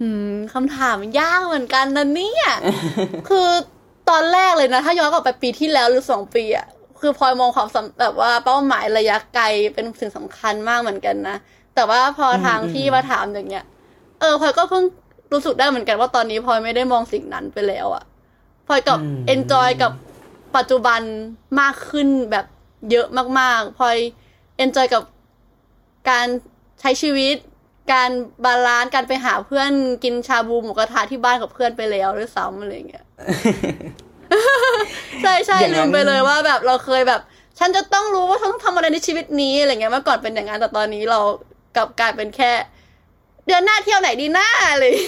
[0.00, 2.46] อืมคำถามยากเหมือนกันนะเนี่ย
[3.28, 3.48] คือ
[4.10, 6.66] ตอนแรกเลยนะ ถ้าย้อนกลับไปปีที่แล้วหรือสองปีอะ
[7.00, 9.44] คือพลอยมองความสำแบบว่าเป้าหมายระยะไกล
[9.74, 11.36] เป็นสิ่งสำคัญมากเหมือนกันนะ
[11.74, 13.64] แต่ว่าพอทางอืมพี่มาถามอย่างเงี้ย
[14.20, 14.84] เออพลอยก็เพิ่ง
[15.32, 18.04] รู้สึกได้เหมือนกันว่าตอนนี้พลอยไม่ได้มองสิ่งนั้นไปแล้วอะ
[18.66, 19.92] พลอยกับ enjoy กับ
[20.56, 21.00] ปัจจุบัน
[21.60, 22.46] มากขึ้นแบบ
[22.90, 23.06] เยอะ
[23.38, 23.96] มากๆพลอย
[24.56, 25.02] enjoy กับ
[26.10, 26.26] การ
[26.80, 27.36] ใช้ชีวิต
[27.92, 28.10] การ
[28.44, 29.72] balance การไปหาเพื่อน
[30.04, 33.04] กินชาบูหมูกระทะที่บ้านกับเพื่อนไปแล้วด้วยซ้ำอะไรอย่างเงี้ย
[35.22, 37.20] ใช่ใช่อย่างนั้ลืนมไปเลยว่าแบบเราเคยแบบ
[37.58, 41.20] ฉันจะต้องรู้ว่าฉันต้องทำอะไรในชีวิตนี้อะไรเงี้ยเมื่อก่อนเป็นอย่างนั้นแต่ตอนนี้เรา
[41.76, 42.52] กลับกลายเป็นแค่
[43.46, 45.00] เดือนหน้าเที่ยวไหนดีหน้าอะไรอย่าง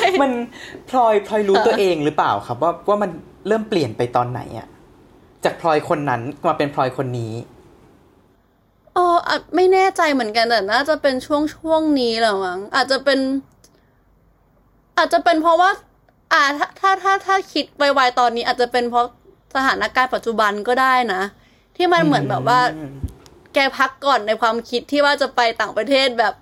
[0.00, 0.32] เลยมัน
[0.90, 3.10] พลอยพลอยรู้ตัวเองหรือเปล่าครับ ว่าว่ามัน
[3.46, 4.68] เริ่มเปลี่ยนไปตอนไหนอะ
[5.44, 7.32] จากพลอยคนนั้นมาเป็นพลอยคนนี้
[8.96, 13.18] อ๋ออะไม่แน่ใจเหมือนกันแต่น่าจะเป็นช่วงช่วงนี้แหละมั้งอาจจะเป็น
[14.98, 15.70] อาจจะเป็นเพราะว่า
[16.32, 19.06] อ่าถ้าถ้าถ้าถ้าคิดไวๆตอนนี้ อาจจะเป็นเพราะ
[19.54, 21.22] สถานการณ์ปัจจุบันก็ได้นะ
[21.76, 22.60] ที่มันเหมือนแบบว่า
[23.54, 26.34] แกพักก่อนในความคิดที่ว่าจะไปต่างประเทศแบบ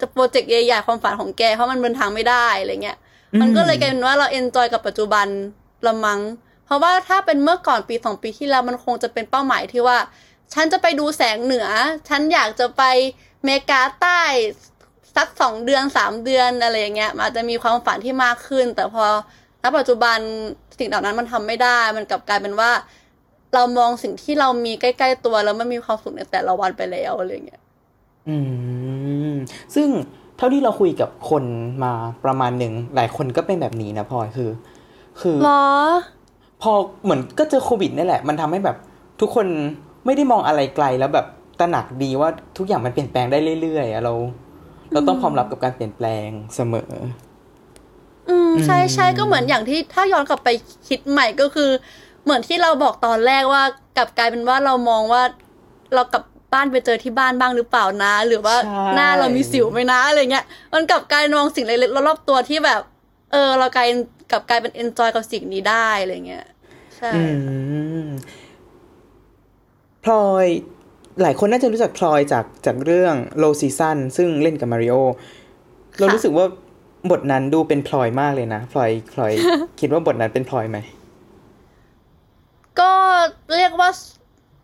[0.00, 2.98] จะ project ใหญ่ๆความฝันของแกเพราะมันเดินทางไม่ได้อะไรเงี้ย
[3.40, 5.26] มันก็เลยกลายเป็นว่าเรา enjoy กับปัจจุบัน
[5.86, 6.20] ละมัง
[6.66, 9.98] เพราะว่าถ้าเป็นเมื่อก่อนปีสองปีที่แล้วมันคงจะเป็นเป้าหมายที่ว่า
[10.54, 11.66] ฉันจะไปดูแสงเหนือ
[12.08, 12.82] ฉันอยากจะไป
[13.44, 14.20] เมกาใต้
[15.16, 19.04] สักสองเดือนสามเดือนอะไรอย่างเงี้ยมันอาจจะมีความฝันที่มากขึ้น แต่พอ
[19.62, 20.18] ณปัจจุบัน
[20.78, 22.70] สิ่งเหล่านั้นมันทำไม่ได้ มันกลับกลายเป็นว่า
[23.54, 27.62] เรามองสิ่งที่เรามีใกล้ๆตัวแล้วมันมีความสุขในแต่ละวันไปแล้วอะไรอย่างเงี้ย
[28.28, 28.36] อื
[29.30, 29.34] ม
[29.74, 29.88] ซึ่ง
[30.36, 31.44] เท่าที่เราคุยกับคน
[31.84, 31.92] มา
[32.24, 34.50] ประมาณหนึ่งหลายคนก็เป็นแบบนี้นะพลอยคือ
[35.20, 35.64] คือหรอ
[36.62, 38.76] พอเหมือนก็เจอโควิดนี่แหละ มันทำให้แบบ
[39.20, 39.46] ทุกคน
[40.06, 41.26] ไม่ได้มองอะไรไกลแล้วแบบ
[41.60, 44.14] ตระหนักดีว่าทุกอย่างมันเปลี่ยนแปลงได้เรื่อยๆอะเรา
[44.92, 46.92] เราต้องพร้อมรับกับการเปลี่ยนแปลงเสมอ
[48.28, 50.48] อืมใช่ใช่ก็เหมือนอย่างที่ถ้าย้อนกลับไป
[50.88, 51.70] คิดใหม่ก็คือ
[52.28, 53.62] เหมือนที่เราบอกตอนแรกว่า
[53.96, 55.22] กลับกลายเป็นว่าเรามองว่า
[55.94, 62.80] เรากลับบ้านไปเจอที่บ้านบ้างหรือเปล่านะ หรือว่าใช่หน้าเรามีสิวไหมนะอะไรเงี้ย มันกลับกลายมองสิ่งเล็กๆรอบๆตัวที่แบบ
[63.32, 63.88] เออ เรากลาย
[64.30, 66.46] กลับกลายเป็น enjoy กับสิ่งนี้ได้อะไรเงี้ย
[66.96, 67.22] ใช่อือ
[68.04, 70.46] พลอย
[71.22, 74.94] หลายคนน่าจะรู้จักพลอยจากจากเรื่อง Low Season ซึ่งเล่นกับมาริโอ
[75.98, 76.46] เรารู้สึกว่า
[77.10, 79.32] บทนั้นดูเป็นพลอยมากเลยนะพลอยพลอย
[79.80, 80.78] คิดว่าบทนั้นเป็นพลอยไหม
[82.80, 82.92] ก็
[83.56, 83.90] เรียกว่า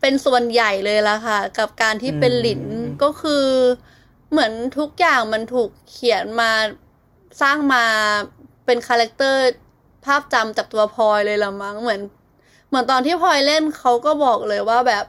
[0.00, 2.62] เป็นส่วนใหญ่เลยละค่ะ กับการที่เป็นหลิน
[3.02, 3.46] ก็คือ
[4.30, 6.50] เหมือนทุกอย่างมันถูกเขียนมา
[7.42, 7.84] สร้างมา
[8.66, 9.40] เป็น character
[10.04, 12.00] ภาพจำจากตัวพลอยเลยละมั้งเหมือน
[12.68, 15.04] เหมือนตอนที่พลอยเล่นเขาก็บอกเลยว่าแบบ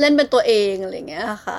[0.00, 1.58] เล่นเป็นตัวเองอะไรเงี้ยค่ะ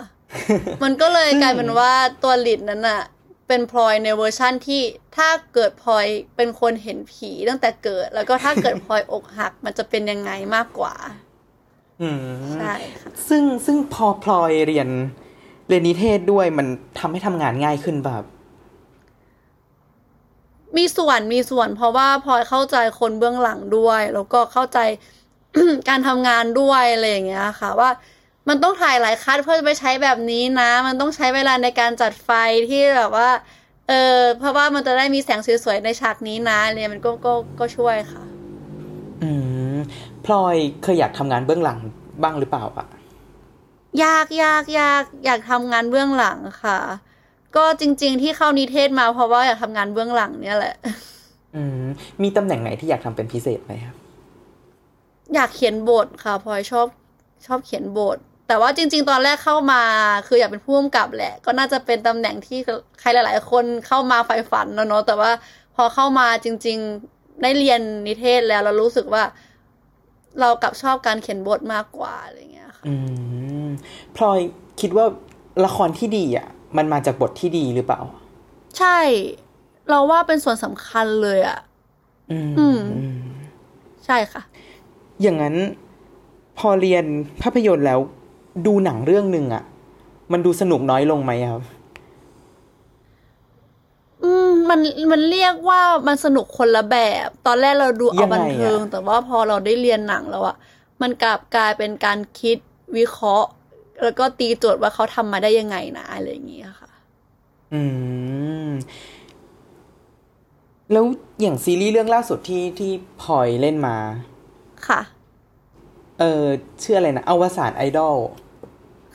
[0.83, 3.01] มันก็เลยกลายเป็นว่าตัวหลินนั้นอะ
[3.49, 4.81] เป็นพลอยในเวอร์ชั่นที่
[5.17, 10.95] ถ้าเกิดพลอยเป็นคนเห็นผีตั้งแต่เกิด แล้วก็ถ้าเกิดพลอยอกหัก มันจะเป็นยังไงมากกว่า
[12.01, 12.21] อืม
[12.55, 14.89] ใช่ค่ะซึ่งซึ่งพอพลอยเรียน
[15.67, 16.67] เรียนนิเทศด้วยมัน
[16.99, 18.23] ทำให้ทำงานง่ายขึ้นแบบ
[20.77, 24.79] มีส่วนมีส่วน เพราะว่าพลอยเข้าใจคนเบื้องหลังด้วย แล้วก็เข้าใจ
[25.89, 27.89] การทำงานด้วยอะไรอย่างเงี้ยค่ะ ว่า
[28.47, 32.29] มันต้องถ่ายหลาย cut เพื่อจะไปใช้แบบนี้นะ มันต้องใช้เวลาในการจัดไฟ
[32.69, 33.29] ที่แบบว่า
[33.87, 38.23] เออเพราะว่ามันจะได้มีแสงสวยๆในฉากนี้นะอะไรมันก็ก็ก็ช่วยค่ะ
[39.23, 39.29] อื
[39.75, 39.77] ม
[40.25, 41.77] พลอยเคยอยากทำงานเบื้องหลัง
[42.23, 42.87] บ้างหรือเปล่าอะ
[44.03, 46.79] ยากยากยากอยากทำงานเบื้องหลังค่ะ
[47.55, 50.75] ก็จริง ๆ ที่เข้านิเทศมาเพราะว่าอยากทำงานเบื้องหลังเนี่ยแหละ
[51.55, 51.83] อืม
[52.21, 53.95] มีตำแหน่งไหนที่อยากทำเป็นพิเศษไหมครับ
[55.33, 56.87] อยากเขียนบทค่ะพลอยชอบ
[57.45, 58.17] ชอบเขียนบท
[58.49, 59.81] แต่ว่าจริง ๆ ตอนแรกเข้ามา
[60.27, 62.59] คืออยากเป็นผู้กำกับแหละ ก็น่าจะเป็นตำแหน่งที่
[62.99, 65.31] ใครหลาย ๆ คนเข้ามาใฝ่ฝันนะเนาะแต่ว่า
[65.75, 66.77] พอเข้ามาจริง
[67.09, 69.23] ๆ ได้เรียนนิเทศแล้วเรารู้สึกว่า
[70.39, 72.93] เรากลับชอบการเขียนบทมากกว่าอะไรเงี้ยค่ะอื
[73.65, 73.67] ม
[74.15, 74.39] พลอย
[74.81, 75.05] คิดว่า
[75.65, 78.01] ละครที่ดีอะ มันมาจากบทที่ดีหรือเปล่า
[78.77, 78.97] ใช่
[79.89, 81.59] เราว่าเป็นส่วนสำคัญเลยอะ
[82.31, 82.79] อืมอืม
[84.05, 84.41] ใช่ค่ะ
[85.21, 85.55] อย่างนั้น
[86.57, 87.05] พอเรียน
[87.41, 87.99] ภาพยนตร์แล้ว
[88.65, 89.63] ดูหนังเรื่องหนึ่งอะ
[90.31, 91.63] มันดูสนุกน้อยลงไหมครับ
[94.23, 94.79] อืมมัน
[95.11, 100.55] มันเรียกว่ามันสนุกคนละแบบ ตอนแรกเราดูยัเอางไงบันเทิงอะแต่ว่าพอเราได้เรียนหนังแล้วอะ
[101.01, 102.57] มันกลับกลายเป็นการคิด
[102.97, 103.49] วิเคราะห์
[104.03, 106.91] แล้วก็ตีโจทย์ว่าเขาทำมาได้ยังไงนะอะไรอย่างเงี้ยค่ะ
[107.73, 107.81] อื
[108.67, 108.69] ม
[110.91, 111.05] แล้ว
[111.41, 113.97] อย่างซีรีส์เรื่องล่าสุดที่ที่พลอยเล่นมา
[114.87, 114.99] ค่ะ
[116.19, 116.45] เออ
[116.81, 118.17] ชื่ออะไรนะอวสานไอดอล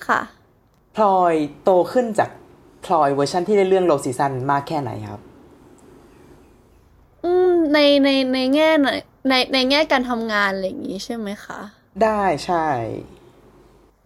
[0.06, 0.20] ค่ะ
[0.96, 2.30] พลอยโตขึ้นจาก
[2.84, 5.20] พลอยเวอร์ชันที่ได้เรื่อง Low Season มากแค่ไหนครับ
[7.24, 8.88] อืมในในในแง่ไหน
[9.28, 11.60] ในในแง่การทำงานอะไรอย่างงี้ใช่ไหมคะ
[12.02, 12.66] ได้ใช่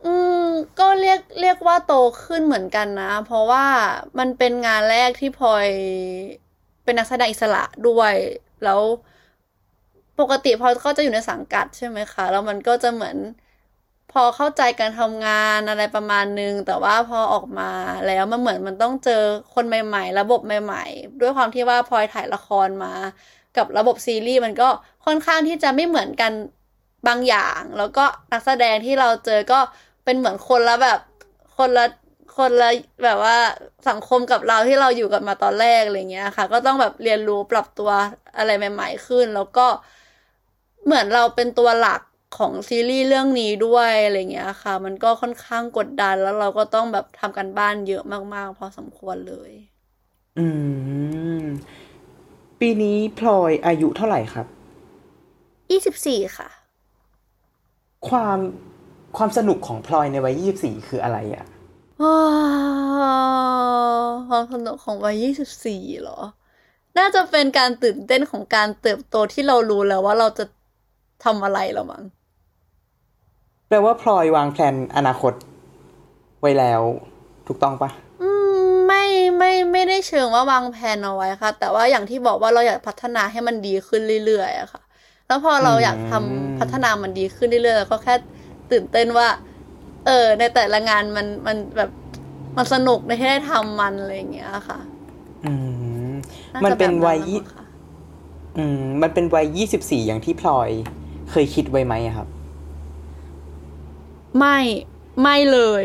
[0.04, 0.44] อืม
[0.78, 3.66] ก็เรียกเรียกว่าโตขึ้นเหมือนกันนะ เพราะว่า
[4.18, 5.68] มันเป็นงานแรกที่พลอย
[6.84, 8.14] เป็นนักแสดงอิสระด้วย
[8.64, 8.80] แล้ว
[10.20, 13.16] ปกติพอยก็จะอยู่ในสังกัดใช่ไหมคะ แล้วมันก็จะเหมือน
[14.12, 17.70] พอเข้าใจการทำงานอะไรประมาณนึง แต่ว่าพอออกมา
[18.06, 19.22] แล้วมันเหมือนมันต้องเจอ
[19.54, 22.92] คนใหม่ ๆ ระบบใหม่ ๆ ด้วยความที่ว่าพลอยถ่ายละครมา
[23.56, 24.68] กับระบบซีรีส์มันก็
[25.06, 26.32] ค่อนข้างที่จะไม่เหมือนกัน
[27.08, 29.60] บางอย่าง แล้วก็นักแสดงที่เราเจอก็
[30.04, 31.00] เป็นเหมือนคนละแบบ
[31.56, 31.86] คนละ
[32.36, 32.70] คนละ
[33.04, 33.36] แบบว่า
[33.88, 37.90] สังคมกับเราที่เราอยู่กันมาตอนแรกอะไรเงี้ยค่ะ ก็ต้องแบบเรียนรู้ปรับตัว
[38.36, 39.66] อะไรใหม่ ๆ ขึ้น แล้วก็
[40.84, 42.00] เหมือนเราเป็นตัวหลัก
[42.38, 48.02] ของซีรีส์เรื่องนี้ด้วยอะไรเงี้ยค่ะ มันก็ค่อนข้างกดดันแล้วเราก็ต้องแบบทำกันบ้านเยอะ
[48.34, 49.52] มาก ๆ พอสมควรเลย
[50.36, 50.46] อื
[51.42, 51.44] ม
[52.60, 54.46] ปีนี้พลอยอายุเท่าไหร่ครับ
[55.70, 56.48] ยี่สิบสี่ค่ะ
[58.08, 58.38] ความ
[59.16, 61.46] ความสนุกของพลอยในวัย24คืออะไรอะ
[62.00, 62.14] ว้า
[64.02, 66.12] วความสนุกของวัยยี่สิบสี่เหรอ
[66.98, 70.44] น่าจะเป็นการตื่นเต้นของการเติบโตที่เรารู้แล้วว่าเราจะ
[71.24, 72.02] ทำอะไรแล้วมั้ง
[73.68, 75.32] แปลว่าพลอยวางแผนอนาคต
[76.40, 76.82] ไว้แล้ว
[77.46, 78.54] ถูกต้องปะอืม
[78.86, 79.02] ไม่
[79.38, 84.80] ไม่ไม่ได้เชิงว่าวางแผนเอาไว้ค่ะ แต่ว่าอย่างที่บอกว่าเราอยากพัฒนาให้มันดีขึ้นเรื่อยๆอะค่ะ
[85.26, 88.14] แล้วพอเราอยากทำพัฒนามันดีขึ้นเรื่อยๆก็แค่
[88.70, 89.28] ตื่นเต้นว่า
[90.04, 91.90] เออ ในแต่ละงานมันมันแบบ
[92.56, 94.78] มันสนุกในที่ได้ทำมันอะไรอย่างเงี้ยค่ะ
[95.44, 95.52] อื
[96.54, 97.64] มามันจะเป็นแบบวัยละยี่มั้งค่ะ
[98.56, 100.70] อืมมันเป็นวัย24อย่างที่พลอย
[101.30, 102.28] เคยคิดไว้ไหมอะครับ
[104.38, 104.58] ไม่
[105.20, 105.84] ไม่เลย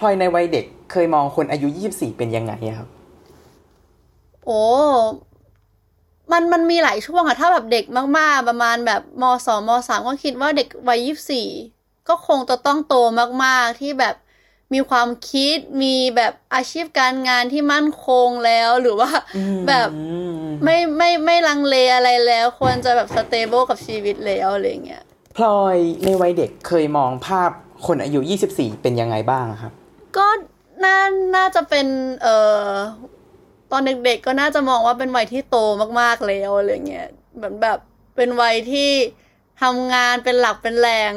[0.00, 2.88] พลอยในวัยเด็กเคยมองคนอายุ24เป็นยังไงอะครับ
[4.44, 4.60] โอ้
[6.32, 7.84] มันมันมีหลายช่วงอะถ้าแบบเด็ก
[8.18, 11.46] มาก ๆ ประมาณแบบมสองมสามก็คิดว่าเด็กวัยยี่สิบสี่
[12.08, 12.94] ก็คงจะต้องโต
[13.44, 14.14] มาก ๆ ที่แบบ
[14.74, 19.10] มีความคิดมีแบบอาชีพการงานที่มั่นคงแล้วหรือว่า
[19.68, 25.02] แบบอืมไม่ไม่ไม่ลังเลอะไรแล้ว ควรจะแบบสเตเบิลกับชีวิตแล้วอะไรเงี้ย
[25.36, 27.50] พลอยในวัยเด็กเคยมองภาพ
[27.86, 28.20] คนอายุ
[28.52, 29.72] 24 เป็นยังไงบ้างอะครับ
[30.16, 30.26] ก็
[30.84, 30.98] น่า
[31.36, 31.86] น่าจะเป็น
[32.22, 32.70] เอ่อ
[33.72, 35.56] ตอนเด็กๆก็น่าจะมองว่าเป็นวัยที่โต
[36.00, 37.78] มากๆแล้วอะไรเงี้ยเหมือนแบบ
[38.16, 38.90] เป็นวัยที่
[39.62, 41.14] ทำงานเป็นหลักเป็นแหล่ง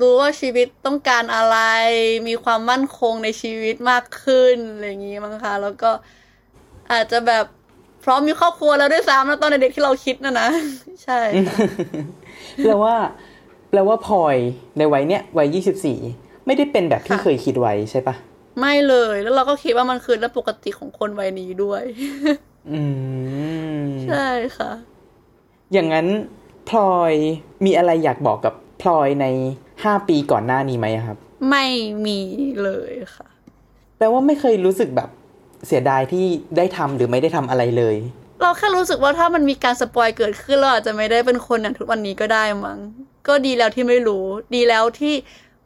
[0.00, 1.58] รู้ว่าชีวิตต้องการอะไร
[2.28, 5.90] มีความมั่นคงในชีวิตมากขึ้นอะไรอย่างงี้มั้งคะแล้วก็
[6.92, 7.44] อาจจะแบบ
[8.04, 10.48] พร้อมมีครอบครัวแล้วด้วยซ้ำแล้วตอนเด็กๆที่เราคิดนะนะ
[11.04, 11.20] ใช่
[12.62, 12.94] แปลว่า
[13.70, 14.36] แปลว่าพลอย
[14.78, 15.56] ในวัยเนี้ยวัย
[15.98, 18.14] 24ไม่ได้เป็นแบบที่ค่ะเคยคิดไว้ใช่ปะ
[18.60, 21.82] ไม่เลยแล้วเราก็คิดว่ามันคือเรื่องปกติของคนวัยนี้ด้วย
[22.70, 22.80] อื
[23.84, 24.26] มใช่
[24.56, 24.70] ค่ะ
[25.72, 26.06] อย่างนั้น
[26.68, 27.12] พลอย
[27.64, 29.26] มีอะไรอยากบอกกับพลอยใน
[29.90, 31.18] 5ปีก่อนหน้านี้ไหมอะครับ
[31.50, 31.66] ไม่
[32.06, 32.20] มี
[32.62, 33.28] เลยค่ะ
[33.98, 35.08] แปลว่าไม่เคยรู้สึกแบบ
[35.66, 36.24] เสียดายที่
[36.56, 37.96] ได้ทำหรือไม่ได้ทำอะไรเลย
[38.42, 42.78] เราแค่รู้สึกว่าถ้ามันมีการสปอยเกิดขึ้นเราอาจจะไม่ได้เป็นคนอย่างทุกวันนี้ก็ได้มั้ง
[43.28, 45.14] ก็ดีแล้วที่ไม่รู้ ดีแล้วที่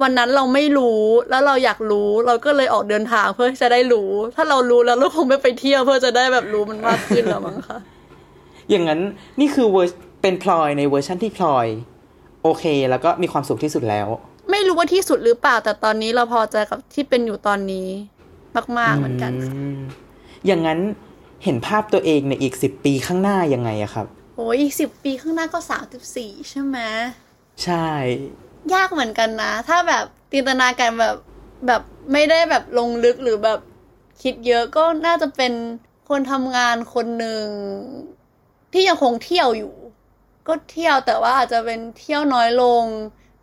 [0.03, 1.01] วันนั้นเราไม่รู้
[1.31, 7.79] แล้วเราอยากรู้ เราก็เลยออกเดินทางเพื่อจะได้รู้ ถ้าเรารู้แล้วเราคงไม่ไปเที่ยวเพื่อจะได้แบบรู้มันมากขึ้นแล้วมั้งคะ
[8.71, 9.01] อย่างนั้น
[9.41, 11.67] นี่คือเวอร์เป็นพลอยในเวอร์ชันที่พลอย
[12.47, 14.09] โอเค แล้วก็มีความสุขที่สุดแล้ว
[14.51, 17.89] ไม่รู้ว่าที่สุดหรือเปล่า แต่ตอนนี้เราพอใจกับที่เป็นอยู่ตอนนี้
[18.79, 19.79] มาก ๆ เหมือนกันค่ะอืม
[20.47, 20.79] อย่างนั้น
[21.45, 24.07] เห็นภาพตัวเองในอีกสิบปีข้างหน้ายังไงอะครับ
[24.37, 26.79] โอ้ยอีกสิบปีข้างหน้าก็สามสิบสี่ใช่ไหม
[27.65, 27.89] ใช่
[28.75, 31.17] ยากเหมือนกันนะ ถ้าแบบจินตนาการแบบ
[31.67, 31.83] แบบ
[32.13, 33.61] ไม่ได้แบบลงลึกหรือแบบ
[34.23, 35.53] คิดเยอะก็น่าจะเป็น
[36.09, 37.47] คนทำงานคนหนึ่ง
[38.73, 39.75] ที่ยังคงเที่ยวอยู่
[40.47, 42.85] ก็เที่ยวแต่ว่าอาจจะเป็นเที่ยวน้อยลง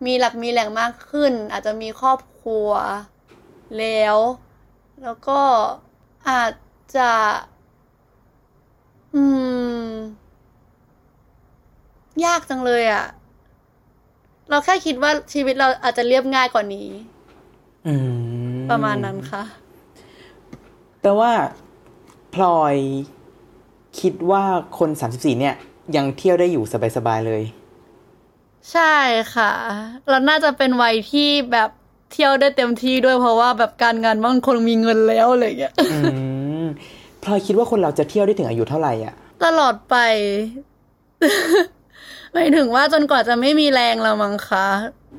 [0.06, 2.68] มีหลักมีแหล่งมากขึ้น อาจจะมีครอบครัว
[3.78, 4.16] แล้ว
[5.02, 5.40] แล้วก็
[6.28, 6.52] อาจ
[6.96, 7.10] จะ
[9.14, 9.22] อื
[9.86, 9.88] ม
[12.24, 13.06] ยากจังเลยอะ
[14.48, 16.88] เราแค่คิดว่าชีวิตเราอาจจะเรียบง่ายกว่านี้
[17.86, 17.94] อื
[18.54, 19.42] มประมาณนั้นค่ะ
[21.00, 21.32] แปลว่า
[22.34, 22.76] พลอย
[24.00, 24.42] คิดว่า
[24.78, 25.56] คน34เนี่ย
[25.96, 26.64] ยังเที่ยวได้อยู่
[26.96, 27.42] สบายๆเลย
[28.72, 28.94] ใช่
[29.34, 29.52] ค่ะ
[30.08, 31.70] เราน่าจะเป็นวัยที่แบบ
[32.12, 35.98] เที่ยวได้เต็มที่ด้วยเพราะว่าแบบการงานบางคนมีเงินแล้วอะไรอย่างเงี้ยอื
[36.62, 36.64] ม
[37.22, 39.96] พลอยคิดว่าคนเราจะเที่ยวได้ถึงอายุเท่าไหร่อะ ตลอดไป
[42.32, 44.66] หมายถึงว่าจนกว่าจะไม่มีแรงแล้วมั้งคะ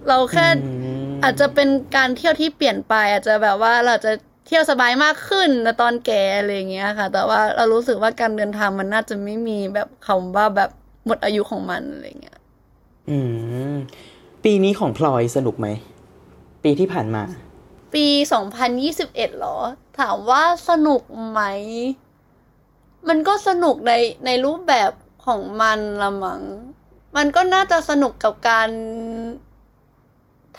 [0.07, 0.71] เราแค่อื
[1.07, 4.11] มอาจจะเป็นการเที่ยวที่เปลี่ยนไป อาจจะแบบว่าเราจะ
[4.45, 10.69] เที่ยวสบายมากขึ้นในตอนแก่อะไรอย่างเงี้ยค่ะ แต่ว่าเรารู้สึกว่าการเดินทางมันน่าจะไม่มีแบบคำว่าแบบ
[11.05, 12.39] หมดอายุของมันอะไรอย่างเงี้ย
[13.09, 13.17] อื
[13.73, 13.75] ม
[14.43, 15.67] ปีนี้ของพลอยสนุกไหม
[16.63, 17.23] ปีที่ผ่านมา
[17.93, 18.07] ปี
[18.71, 19.57] 2021เหรอ
[19.99, 21.41] ถามว่าสนุกไหม
[23.07, 23.93] มันก็สนุกใน
[24.25, 24.91] ในรูปแบบ
[25.25, 26.41] ของมันละมัง้ง
[27.15, 28.69] มันก็น่าจะสนุกกับการ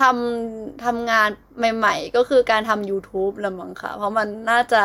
[0.01, 1.29] ทำทำงาน
[1.77, 4.83] ใหม่ ๆ ก็คือการทำ YouTube ละมั้งค่ะ เพราะมันน่าจะ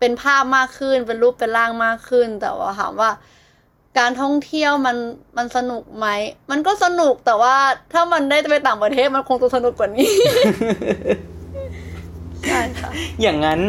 [0.00, 3.10] เป็นภาพมากขึ้น เป็นรูปเป็นร่างมากขึ้น แต่ว่าถามว่า
[3.98, 4.96] การท่องเที่ยวมัน
[5.36, 6.06] มันสนุกไหม
[6.50, 7.56] มันก็สนุกแต่ว่า
[7.92, 10.10] ถ้ามันได้ไปต่างประเทศมันคงจะสนุกกว่านี้
[12.48, 12.90] ใช่ค่ะ
[13.22, 13.60] อย่างนั้น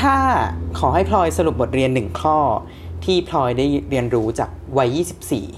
[0.00, 0.16] ถ้า
[0.78, 2.38] ขอให้พลอยสรุปบทเรียนหนึ่งข้อ
[3.04, 4.88] ที่พลอยได้เรียนรู้จากวัย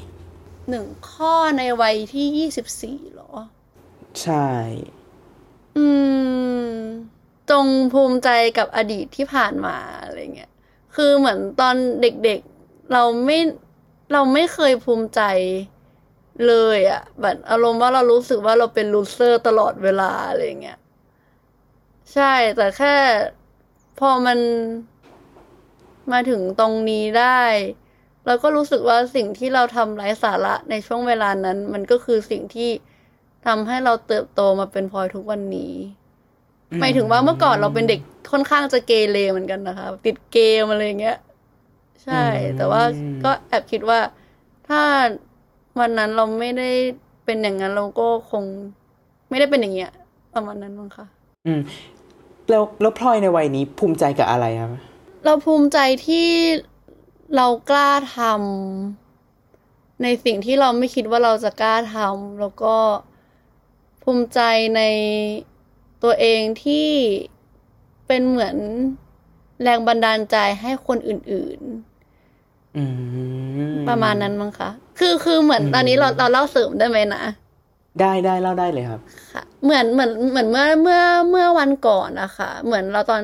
[0.04, 3.09] 24หนึ่งข้อในวัยที่ยี่สิบสี่หรอ
[4.18, 4.46] ใช่
[5.76, 5.86] อื
[6.72, 6.76] ม
[7.50, 10.50] จงภูมิใจกับอดีตที่ผ่านมาอะไรเงี้ย
[10.94, 13.38] คือเหมือนตอนเด็กๆ เราไม่
[14.12, 15.20] เราไม่เคยภูมิใจ
[16.46, 20.78] เลยอะแบบอารมณ์ว่าเรารู้สึกว่าเราเป็นลูเซอร์ตลอดเวลาอะไรเงี้ย
[22.14, 22.94] ใช่แต่แค่
[24.00, 24.38] พอมัน
[26.12, 27.42] มาถึงตรงนี้ได้
[28.26, 32.70] เราก็รู้สึกว่าสิ่งที่เราทำไร้สาระในช่วงเวลานั้น มันก็คือสิ่งที่
[33.46, 35.72] ทำให้เราเติบโตมาเป็นพลอยทุกวันนี้
[36.80, 38.00] หมายถึงว่าเมื่อก่อนเราเป็นเด็ก
[38.32, 41.18] ค่อนข้างจะเกเรเหมือนกันนะคะ ติดเกมอะไรอย่างเงี้ย
[42.04, 42.24] ใช่
[42.56, 42.82] แต่ว่า
[43.24, 44.00] ก็แอบคิดว่า
[44.68, 44.82] ถ้า
[45.80, 46.70] วันนั้นเราไม่ได้
[47.24, 48.44] เป็นอย่างนั้นเราก็คง
[49.28, 49.90] ไม่ได้เป็นอย่างเงี้ย
[50.34, 51.06] ประมาณนั้นมั้งค่ะ
[51.46, 51.60] อืม
[52.50, 54.70] แล้วแล้วพลอยในวัยนี้ภูมิใจกับอะไรครับ
[55.24, 56.28] เราภูมิใจที่
[57.36, 62.74] เรากล้าทำในสิ่งที่เราไม่คิดว่าเราจะกล้าทำแล้วก็
[64.02, 64.40] ภูมิใจ
[64.76, 64.82] ใน
[66.02, 66.88] ตัวเองที่
[68.06, 68.56] เป็นเหมือน
[69.62, 71.60] แรงบันดาลใจให้คนอื่น
[72.76, 72.84] อื
[73.74, 77.22] มๆปประมาณนั้นมั้งคะ คือคือเหมือนตอนนี้เราเราเล่าเสริมได้ไหมนะ
[78.00, 79.00] ได้ได้เล่าได้เลยครับ
[79.32, 83.22] ค่ะ เหมือนเหมือนเหมือนเมื่อเมื่อเมื่อวันก่อนนะคะเหมือนเราตอน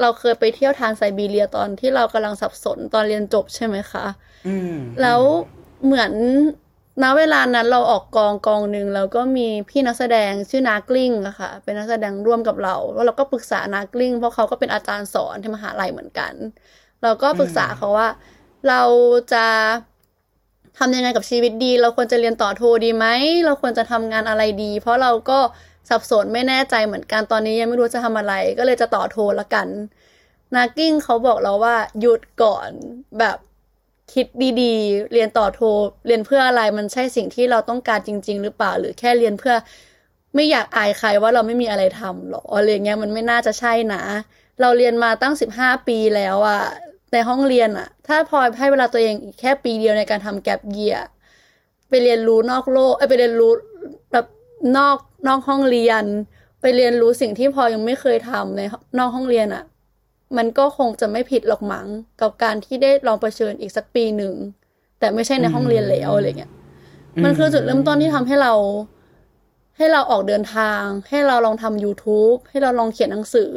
[0.00, 4.04] เราเคยไปเที่ยวทานไซบีเรียตอนที่เรากำลังสับสนตอนเรียนจบใช่ไหมคะ
[4.46, 5.20] อืมแล้ว
[5.84, 6.12] เหมือน
[7.02, 16.32] ณเวลานั้นเราออกกองกองหนึ่งแล้วก็มีพี่นักแสดงชื่อนากลิ้งอะค่ะ เป็นนักแสดงร่วมกับเรา แล้วเราก็ปรึกษานากลิ้ง เพราะเขาก็เป็นอาจารย์สอนที่มหาลัยเหมือนกัน
[17.02, 18.08] เราก็ปรึกษาเขาว่า
[18.68, 18.82] เรา
[19.32, 19.46] จะ
[20.78, 23.06] ทำยังไงกับชีวิตดี เราควรจะเรียนต่อโทดีไหม
[23.44, 25.38] เราควรจะทำงานอะไรดี เพราะเราก็
[25.88, 29.68] สับสนไม่แน่ใจเหมือนกันตอนนี้ยังไม่รู้จะทำอะไร ก็เลยจะต่อโทละกัน
[30.54, 32.70] นากิ้งเขาบอกเราว่าหยุดก่อน
[33.18, 33.38] แบบ
[34.12, 34.26] คิด
[34.62, 35.60] ดีๆ เรียนต่อโท
[36.06, 39.54] เรียนเพื่ออะไรมันใช่สิ่งที่เราต้องการจริง ๆ หรือเปล่า หรือแค่เรียนเพื่อ
[40.34, 44.02] ไม่อยากอายใครว่าเราไม่มีอะไรทำหรออะไรเงี้ยมันไม่น่าจะใช่นะ
[44.60, 46.62] เราเรียนมาตั้งสิบห้าปีแล้วอะ
[47.12, 50.96] ในห้องเรียนอะถ้าพลอยให้เวลาตัวเองอีกแค่ปีเดียวในการทำแกลบเยีย
[51.88, 53.52] ไปเรียนรู้นอกโลกเอ้ยไปเรียนรู้
[54.12, 54.26] แบบ
[54.76, 54.96] นอก
[55.28, 56.04] นอกห้องเรียน
[56.60, 58.60] ไปเรียนรู้สิ่งที่พลอยยังไม่เคยทำใน
[58.98, 59.64] นอกห้องเรียนอะ
[60.36, 61.86] มันก็คงจะไม่ผิดหรอกมั้ง
[62.20, 64.34] กับการที่ได้ลองเผชิญอีกสักปีหนึ่ง
[64.98, 66.52] แต่ไม่ใช่ในห้องเรียนแล้วอะไรเงี้ย
[67.24, 68.52] มันคือจุดเริ่มต้นที่ทำให้เรา
[69.76, 73.52] ให้เราออกเดินทาง ให้เราลองทำ YouTube ให้เราลองเขียนหนังสือ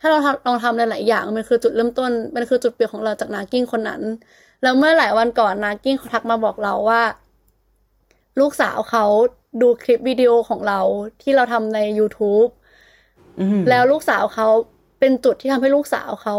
[0.00, 4.02] ให้เราทำลองทำหลายๆอย่าง มันคือจุดเริ่มต้น มันคือจุดเปลี่ยนของเราจากนากิ้งคนนั้น
[4.62, 7.02] แล้วเมื่อหลายวันก่อนนากิ้งเขาทักมาบอกเราว่า
[8.40, 9.04] ลูกสาวเขา
[9.62, 10.80] ดูคลิปวิดีโอของเรา
[11.22, 12.50] ที่เราทำใน YouTube
[13.40, 14.48] อืมแล้วลูกสาวเขา
[14.98, 16.36] เป็นจุดที่ทำให้ลูกสาวเขา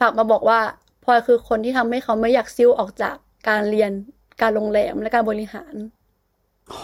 [0.00, 0.60] ฝากมาบอกว่า
[1.04, 3.16] พลอยคือคนที่ทำให้เขาไม่อยากซิ่วออกจาก
[3.48, 3.90] การเรียน
[4.40, 5.74] การโรงแรมและการบริหาร
[6.72, 6.82] โห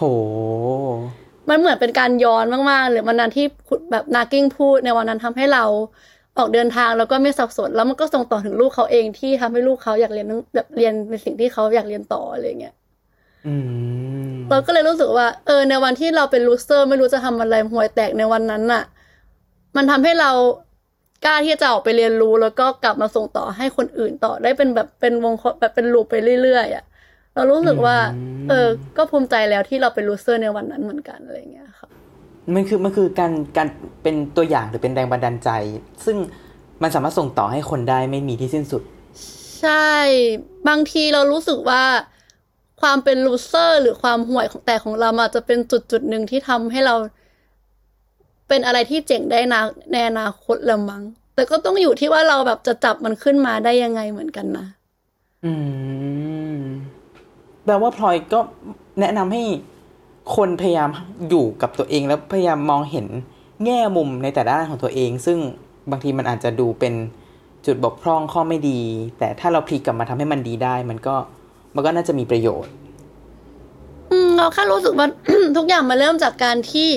[1.48, 5.64] มันเหมือนเป็นการย้อนมากๆเลยวันนั้นที่คุณแบบนากิ้งพูดในวันนั้นทำให้เรา
[6.38, 12.74] ออกเดินทางแล้วก็ไม่สับสนแล้วมันก็ส่งต่อถึงลูกเขาเองที่ทำให้ลูกเขาอยากเรียนแบบเรียนในสิ่งที่เขาอยากเรียนต่ออะไรเงี้ย
[13.46, 13.54] อื
[14.32, 18.82] มเราก็เลยรู้สึกว่า เออ ในวันที่เราเป็น loser ไม่รู้จะทำอะไรห่วยแตกในวันนั้นน่ะ
[19.76, 20.30] มันทำให้เรา
[21.24, 26.84] กล้าที่จะออกไปเรียนรู้แล้วก็กลับมาส่งต่อให้คนอื่นต่อได้เป็นแบบเป็นวงแบบเป็น loop ไปเรื่อยๆอะ
[27.34, 27.96] เรารู้สึกว่า
[28.48, 31.88] เออ ก็ภูมิใจแล้วที่เราเป็น loser ในวันนั้นเหมือนกันอะไรเงี้ยค่ะ
[32.54, 33.68] มันคือมันคือการการ
[34.02, 35.50] เป็นตัวอย่างหรือเป็นแรงบันดาลใจ
[36.04, 36.16] ซึ่ง
[36.82, 38.82] มันสามารถส่งต่อให้คนได้ไม่มีที่สิ้นสุด
[39.60, 39.94] ใช่
[40.68, 41.82] บางทีเรารู้สึกว่า
[42.80, 46.94] ความเป็นลูเซอร์ หรือความห่วยของแต่ของเราอาจจะเป็นจุดจุดๆหนึ่งที่ทำให้เรา
[48.50, 49.60] เป็นอะไรที่เจ๋งได้นะ
[49.92, 51.02] ในอนาคตละมั้ง
[51.34, 54.66] แต่ก็ต้องอยู่ที่ว่าเราแบบจะจับมันขึ้นมาได้ยังไงเหมือนกันนะ
[55.44, 55.52] อื
[56.58, 56.60] ม
[57.64, 58.40] แปลว่าพลอยก็
[59.00, 59.42] แนะนำให้
[60.36, 60.90] คนพยายาม
[61.28, 63.06] อยู่กับตัวเองแล้วพยายามมองเห็น
[63.64, 65.38] แง่มุมในแต่ละด้านของตัวเอง ซึ่ง
[65.90, 66.94] บางทีมันอาจจะดูเป็น
[67.66, 68.80] จุดบกพร่องข้อไม่ดี
[69.18, 71.14] แต่ถ้าเราพลิกกลับมาทำให้มันดีได้ มันก็
[71.74, 72.72] มันก็น่าจะมีประโยชน์
[74.10, 75.06] อืมเราแค่รู้สึกว่า
[75.56, 76.88] ทุกอย่างมาเริ่มจากการที่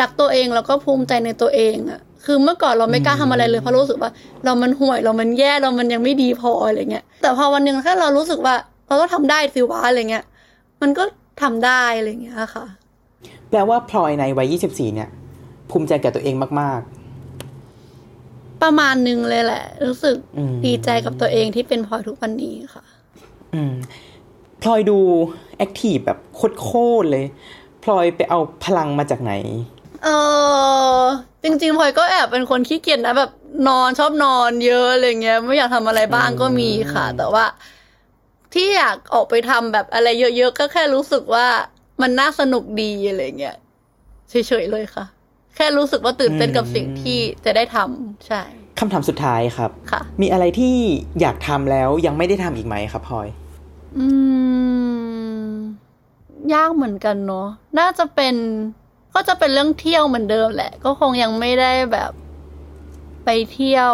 [0.00, 4.10] รักตัวเองแล้วก็ภูมิใจในตัวเองอะคือเมื่อก่อนเราไม่กล้าทำอะไรเลยเพราะรู้สึกว่า
[4.44, 8.54] เรามันห่วยเรามันแย่เรามันยังไม่ดีพออะไรเงี้ยแต่พอวันหนึ่งถ้าเรารู้สึกว่า
[8.86, 10.24] เราก็ทำได้สิวะอะไรเงี้ย
[10.82, 11.04] มันก็
[11.42, 12.66] ทำได้อะไรเงี้ยค่ะ
[13.50, 15.08] แปลว่าพลอยในวัย24เนี่ย
[15.70, 16.80] ภูมิใจกับตัวเองมาก
[18.62, 23.72] ประมาณหนึ่งเลยแหละ รู้สึกอืมดีใจกับตัวเองที่เป็นพลอยทุกวันนี้ค่ะๆอืม
[24.62, 24.98] พลอยดู
[25.56, 26.18] แอคทีฟแบบ
[26.62, 27.24] โคตรๆเลย
[27.84, 29.32] พลอยไปเอาพลังมาจากไหน
[30.06, 30.12] เอ
[31.00, 31.02] อ
[31.42, 33.30] จริงๆพลอยก็แอบเป็นคนขี้เกียจนะแบบ
[33.68, 37.44] นอนชอบนอนเยอะอะไรเงี้ย ไม่อยากทำอะไรบ้างก็มีค่ะ แต่ว่า
[38.54, 41.46] ที่อยากออกไปทำแบบอะไรเยอะๆก็แค่รู้สึกว่า
[42.02, 43.56] มันน่าสนุกดีอะไรเงี้ย
[44.30, 45.04] เฉยๆเลยค่ะ
[45.56, 48.42] แค่รู้สึกว่าตื่นเต้นกับสิ่งที่จะได้ทำใช่
[48.78, 50.76] คำถามสุดท้ายครับค่ะ มีอะไรที่
[51.20, 53.28] อยากทำแล้วยังไม่ได้ทำอีกไหมครับพลอย
[53.98, 54.06] อื
[55.46, 55.50] ม
[56.54, 58.34] ยากเหมือนกันเนาะน่าจะเป็น
[59.16, 62.12] ก็จะเป็นเรื่องเที่ยวเหมือนเดิมแหละ ก็คงยังไม่ได้แบบ
[63.24, 63.92] ไปเที่ยว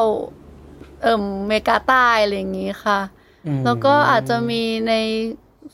[1.02, 3.00] เอ่มเมกาใต้อะไรอย่างงี้ค่ะ
[3.46, 4.94] อืมแล้วก็อาจจะมีใน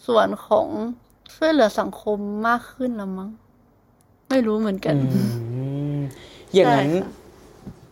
[0.06, 0.66] ส่วนของ
[1.34, 3.30] ช่วยเหลือสังคมมากขึ้นละมั้ง
[4.28, 5.20] ไม่รู้เหมือนกันอื
[5.96, 5.98] ม
[6.54, 7.16] อย่างนั้นใช่ค่ะ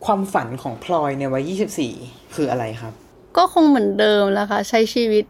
[0.05, 1.51] ความฝันของพลอยในวัย
[1.95, 2.93] 24 คืออะไรครับ
[3.37, 5.25] ก็คงเหมือนเดิมแหล้วค่ะ ใช้ชีวิต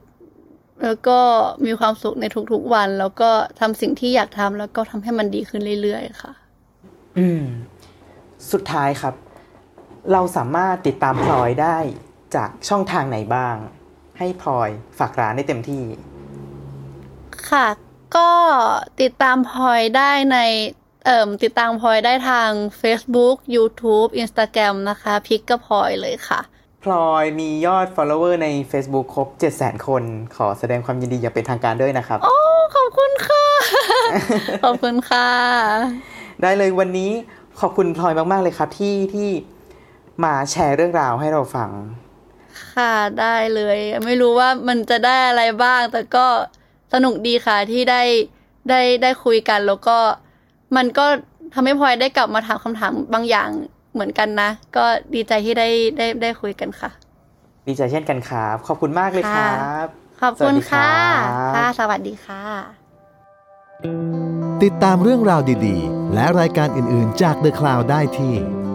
[0.84, 1.20] แล้วก็
[1.66, 6.34] มีความสุขในทุกๆวัน แล้วก็ทำสิ่งที่อยากทำแล้วก็ทำให้มันดีขึ้นเรื่อยๆค่ะ
[7.18, 7.44] อืม
[8.52, 9.14] สุดท้ายครับ
[10.12, 11.78] เราสามารถติดตามพลอยได้
[12.36, 13.56] จากช่องทางไหนบ้าง
[14.18, 14.70] ให้พลอย
[15.00, 15.84] ฝากร้านได้เต็มที่
[17.50, 17.68] ค่ะ
[18.18, 18.32] ก็
[19.02, 20.38] ติดตามพลอยได้ใน
[21.06, 22.50] เอ่มติดตามพลอยได้ทาง
[22.82, 26.42] Facebook YouTube Instagram นะคะ พิกกับพลอยเลยค่ะ
[26.84, 30.04] พลอยมียอด follower ใน Facebook ครบ700,000คน
[30.36, 32.36] ขอแสดงความยินดีอย่างเป็นทางการด้วยนะครับ โอ้
[32.76, 33.46] ขอบคุณค่ะ
[34.64, 35.30] ขอบคุณค่ะ
[36.42, 37.12] ได้เลยวันนี้
[37.60, 39.30] ขอบคุณพลอยมาก ๆ เลยครับที่ที่
[40.24, 41.70] มาแชร์เรื่องราวให้เราฟัง
[42.74, 46.26] ค่ะได้เลย ไม่รู้ว่ามันจะได้อะไรบ้าง แต่ก็
[46.94, 48.04] สนุกดีค่ะที่ได้
[48.70, 49.98] ได้ได้คุยกันแล้วก็
[50.76, 51.06] มันก็
[51.54, 53.50] ทำให้พลอยได้กลับมาถามคำถามบางอย่าง
[53.98, 55.68] เหมือนกันนะ ก็ดีใจที่ได้
[55.98, 56.90] ได้ได้คุยกันค่ะ
[57.68, 59.88] ดีใจเช่นกันครับ ขอบคุณมากเลยครับ
[60.22, 62.44] ขอบคุณค่ะสวัสดีครับค่ะ สวัสดีค่ะ
[64.64, 68.34] ติดตามเรื่องราวดีๆ และรายการอื่นๆจาก The Cloud ได้ที่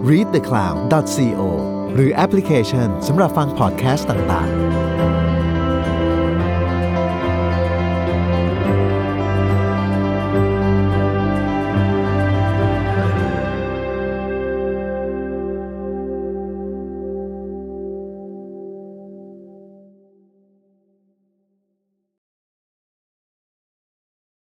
[0.09, 1.41] readthecloud.co
[1.93, 5.22] หรือแอปพลิเคชันสำหรับฟังพอดแคสต์ต่างๆ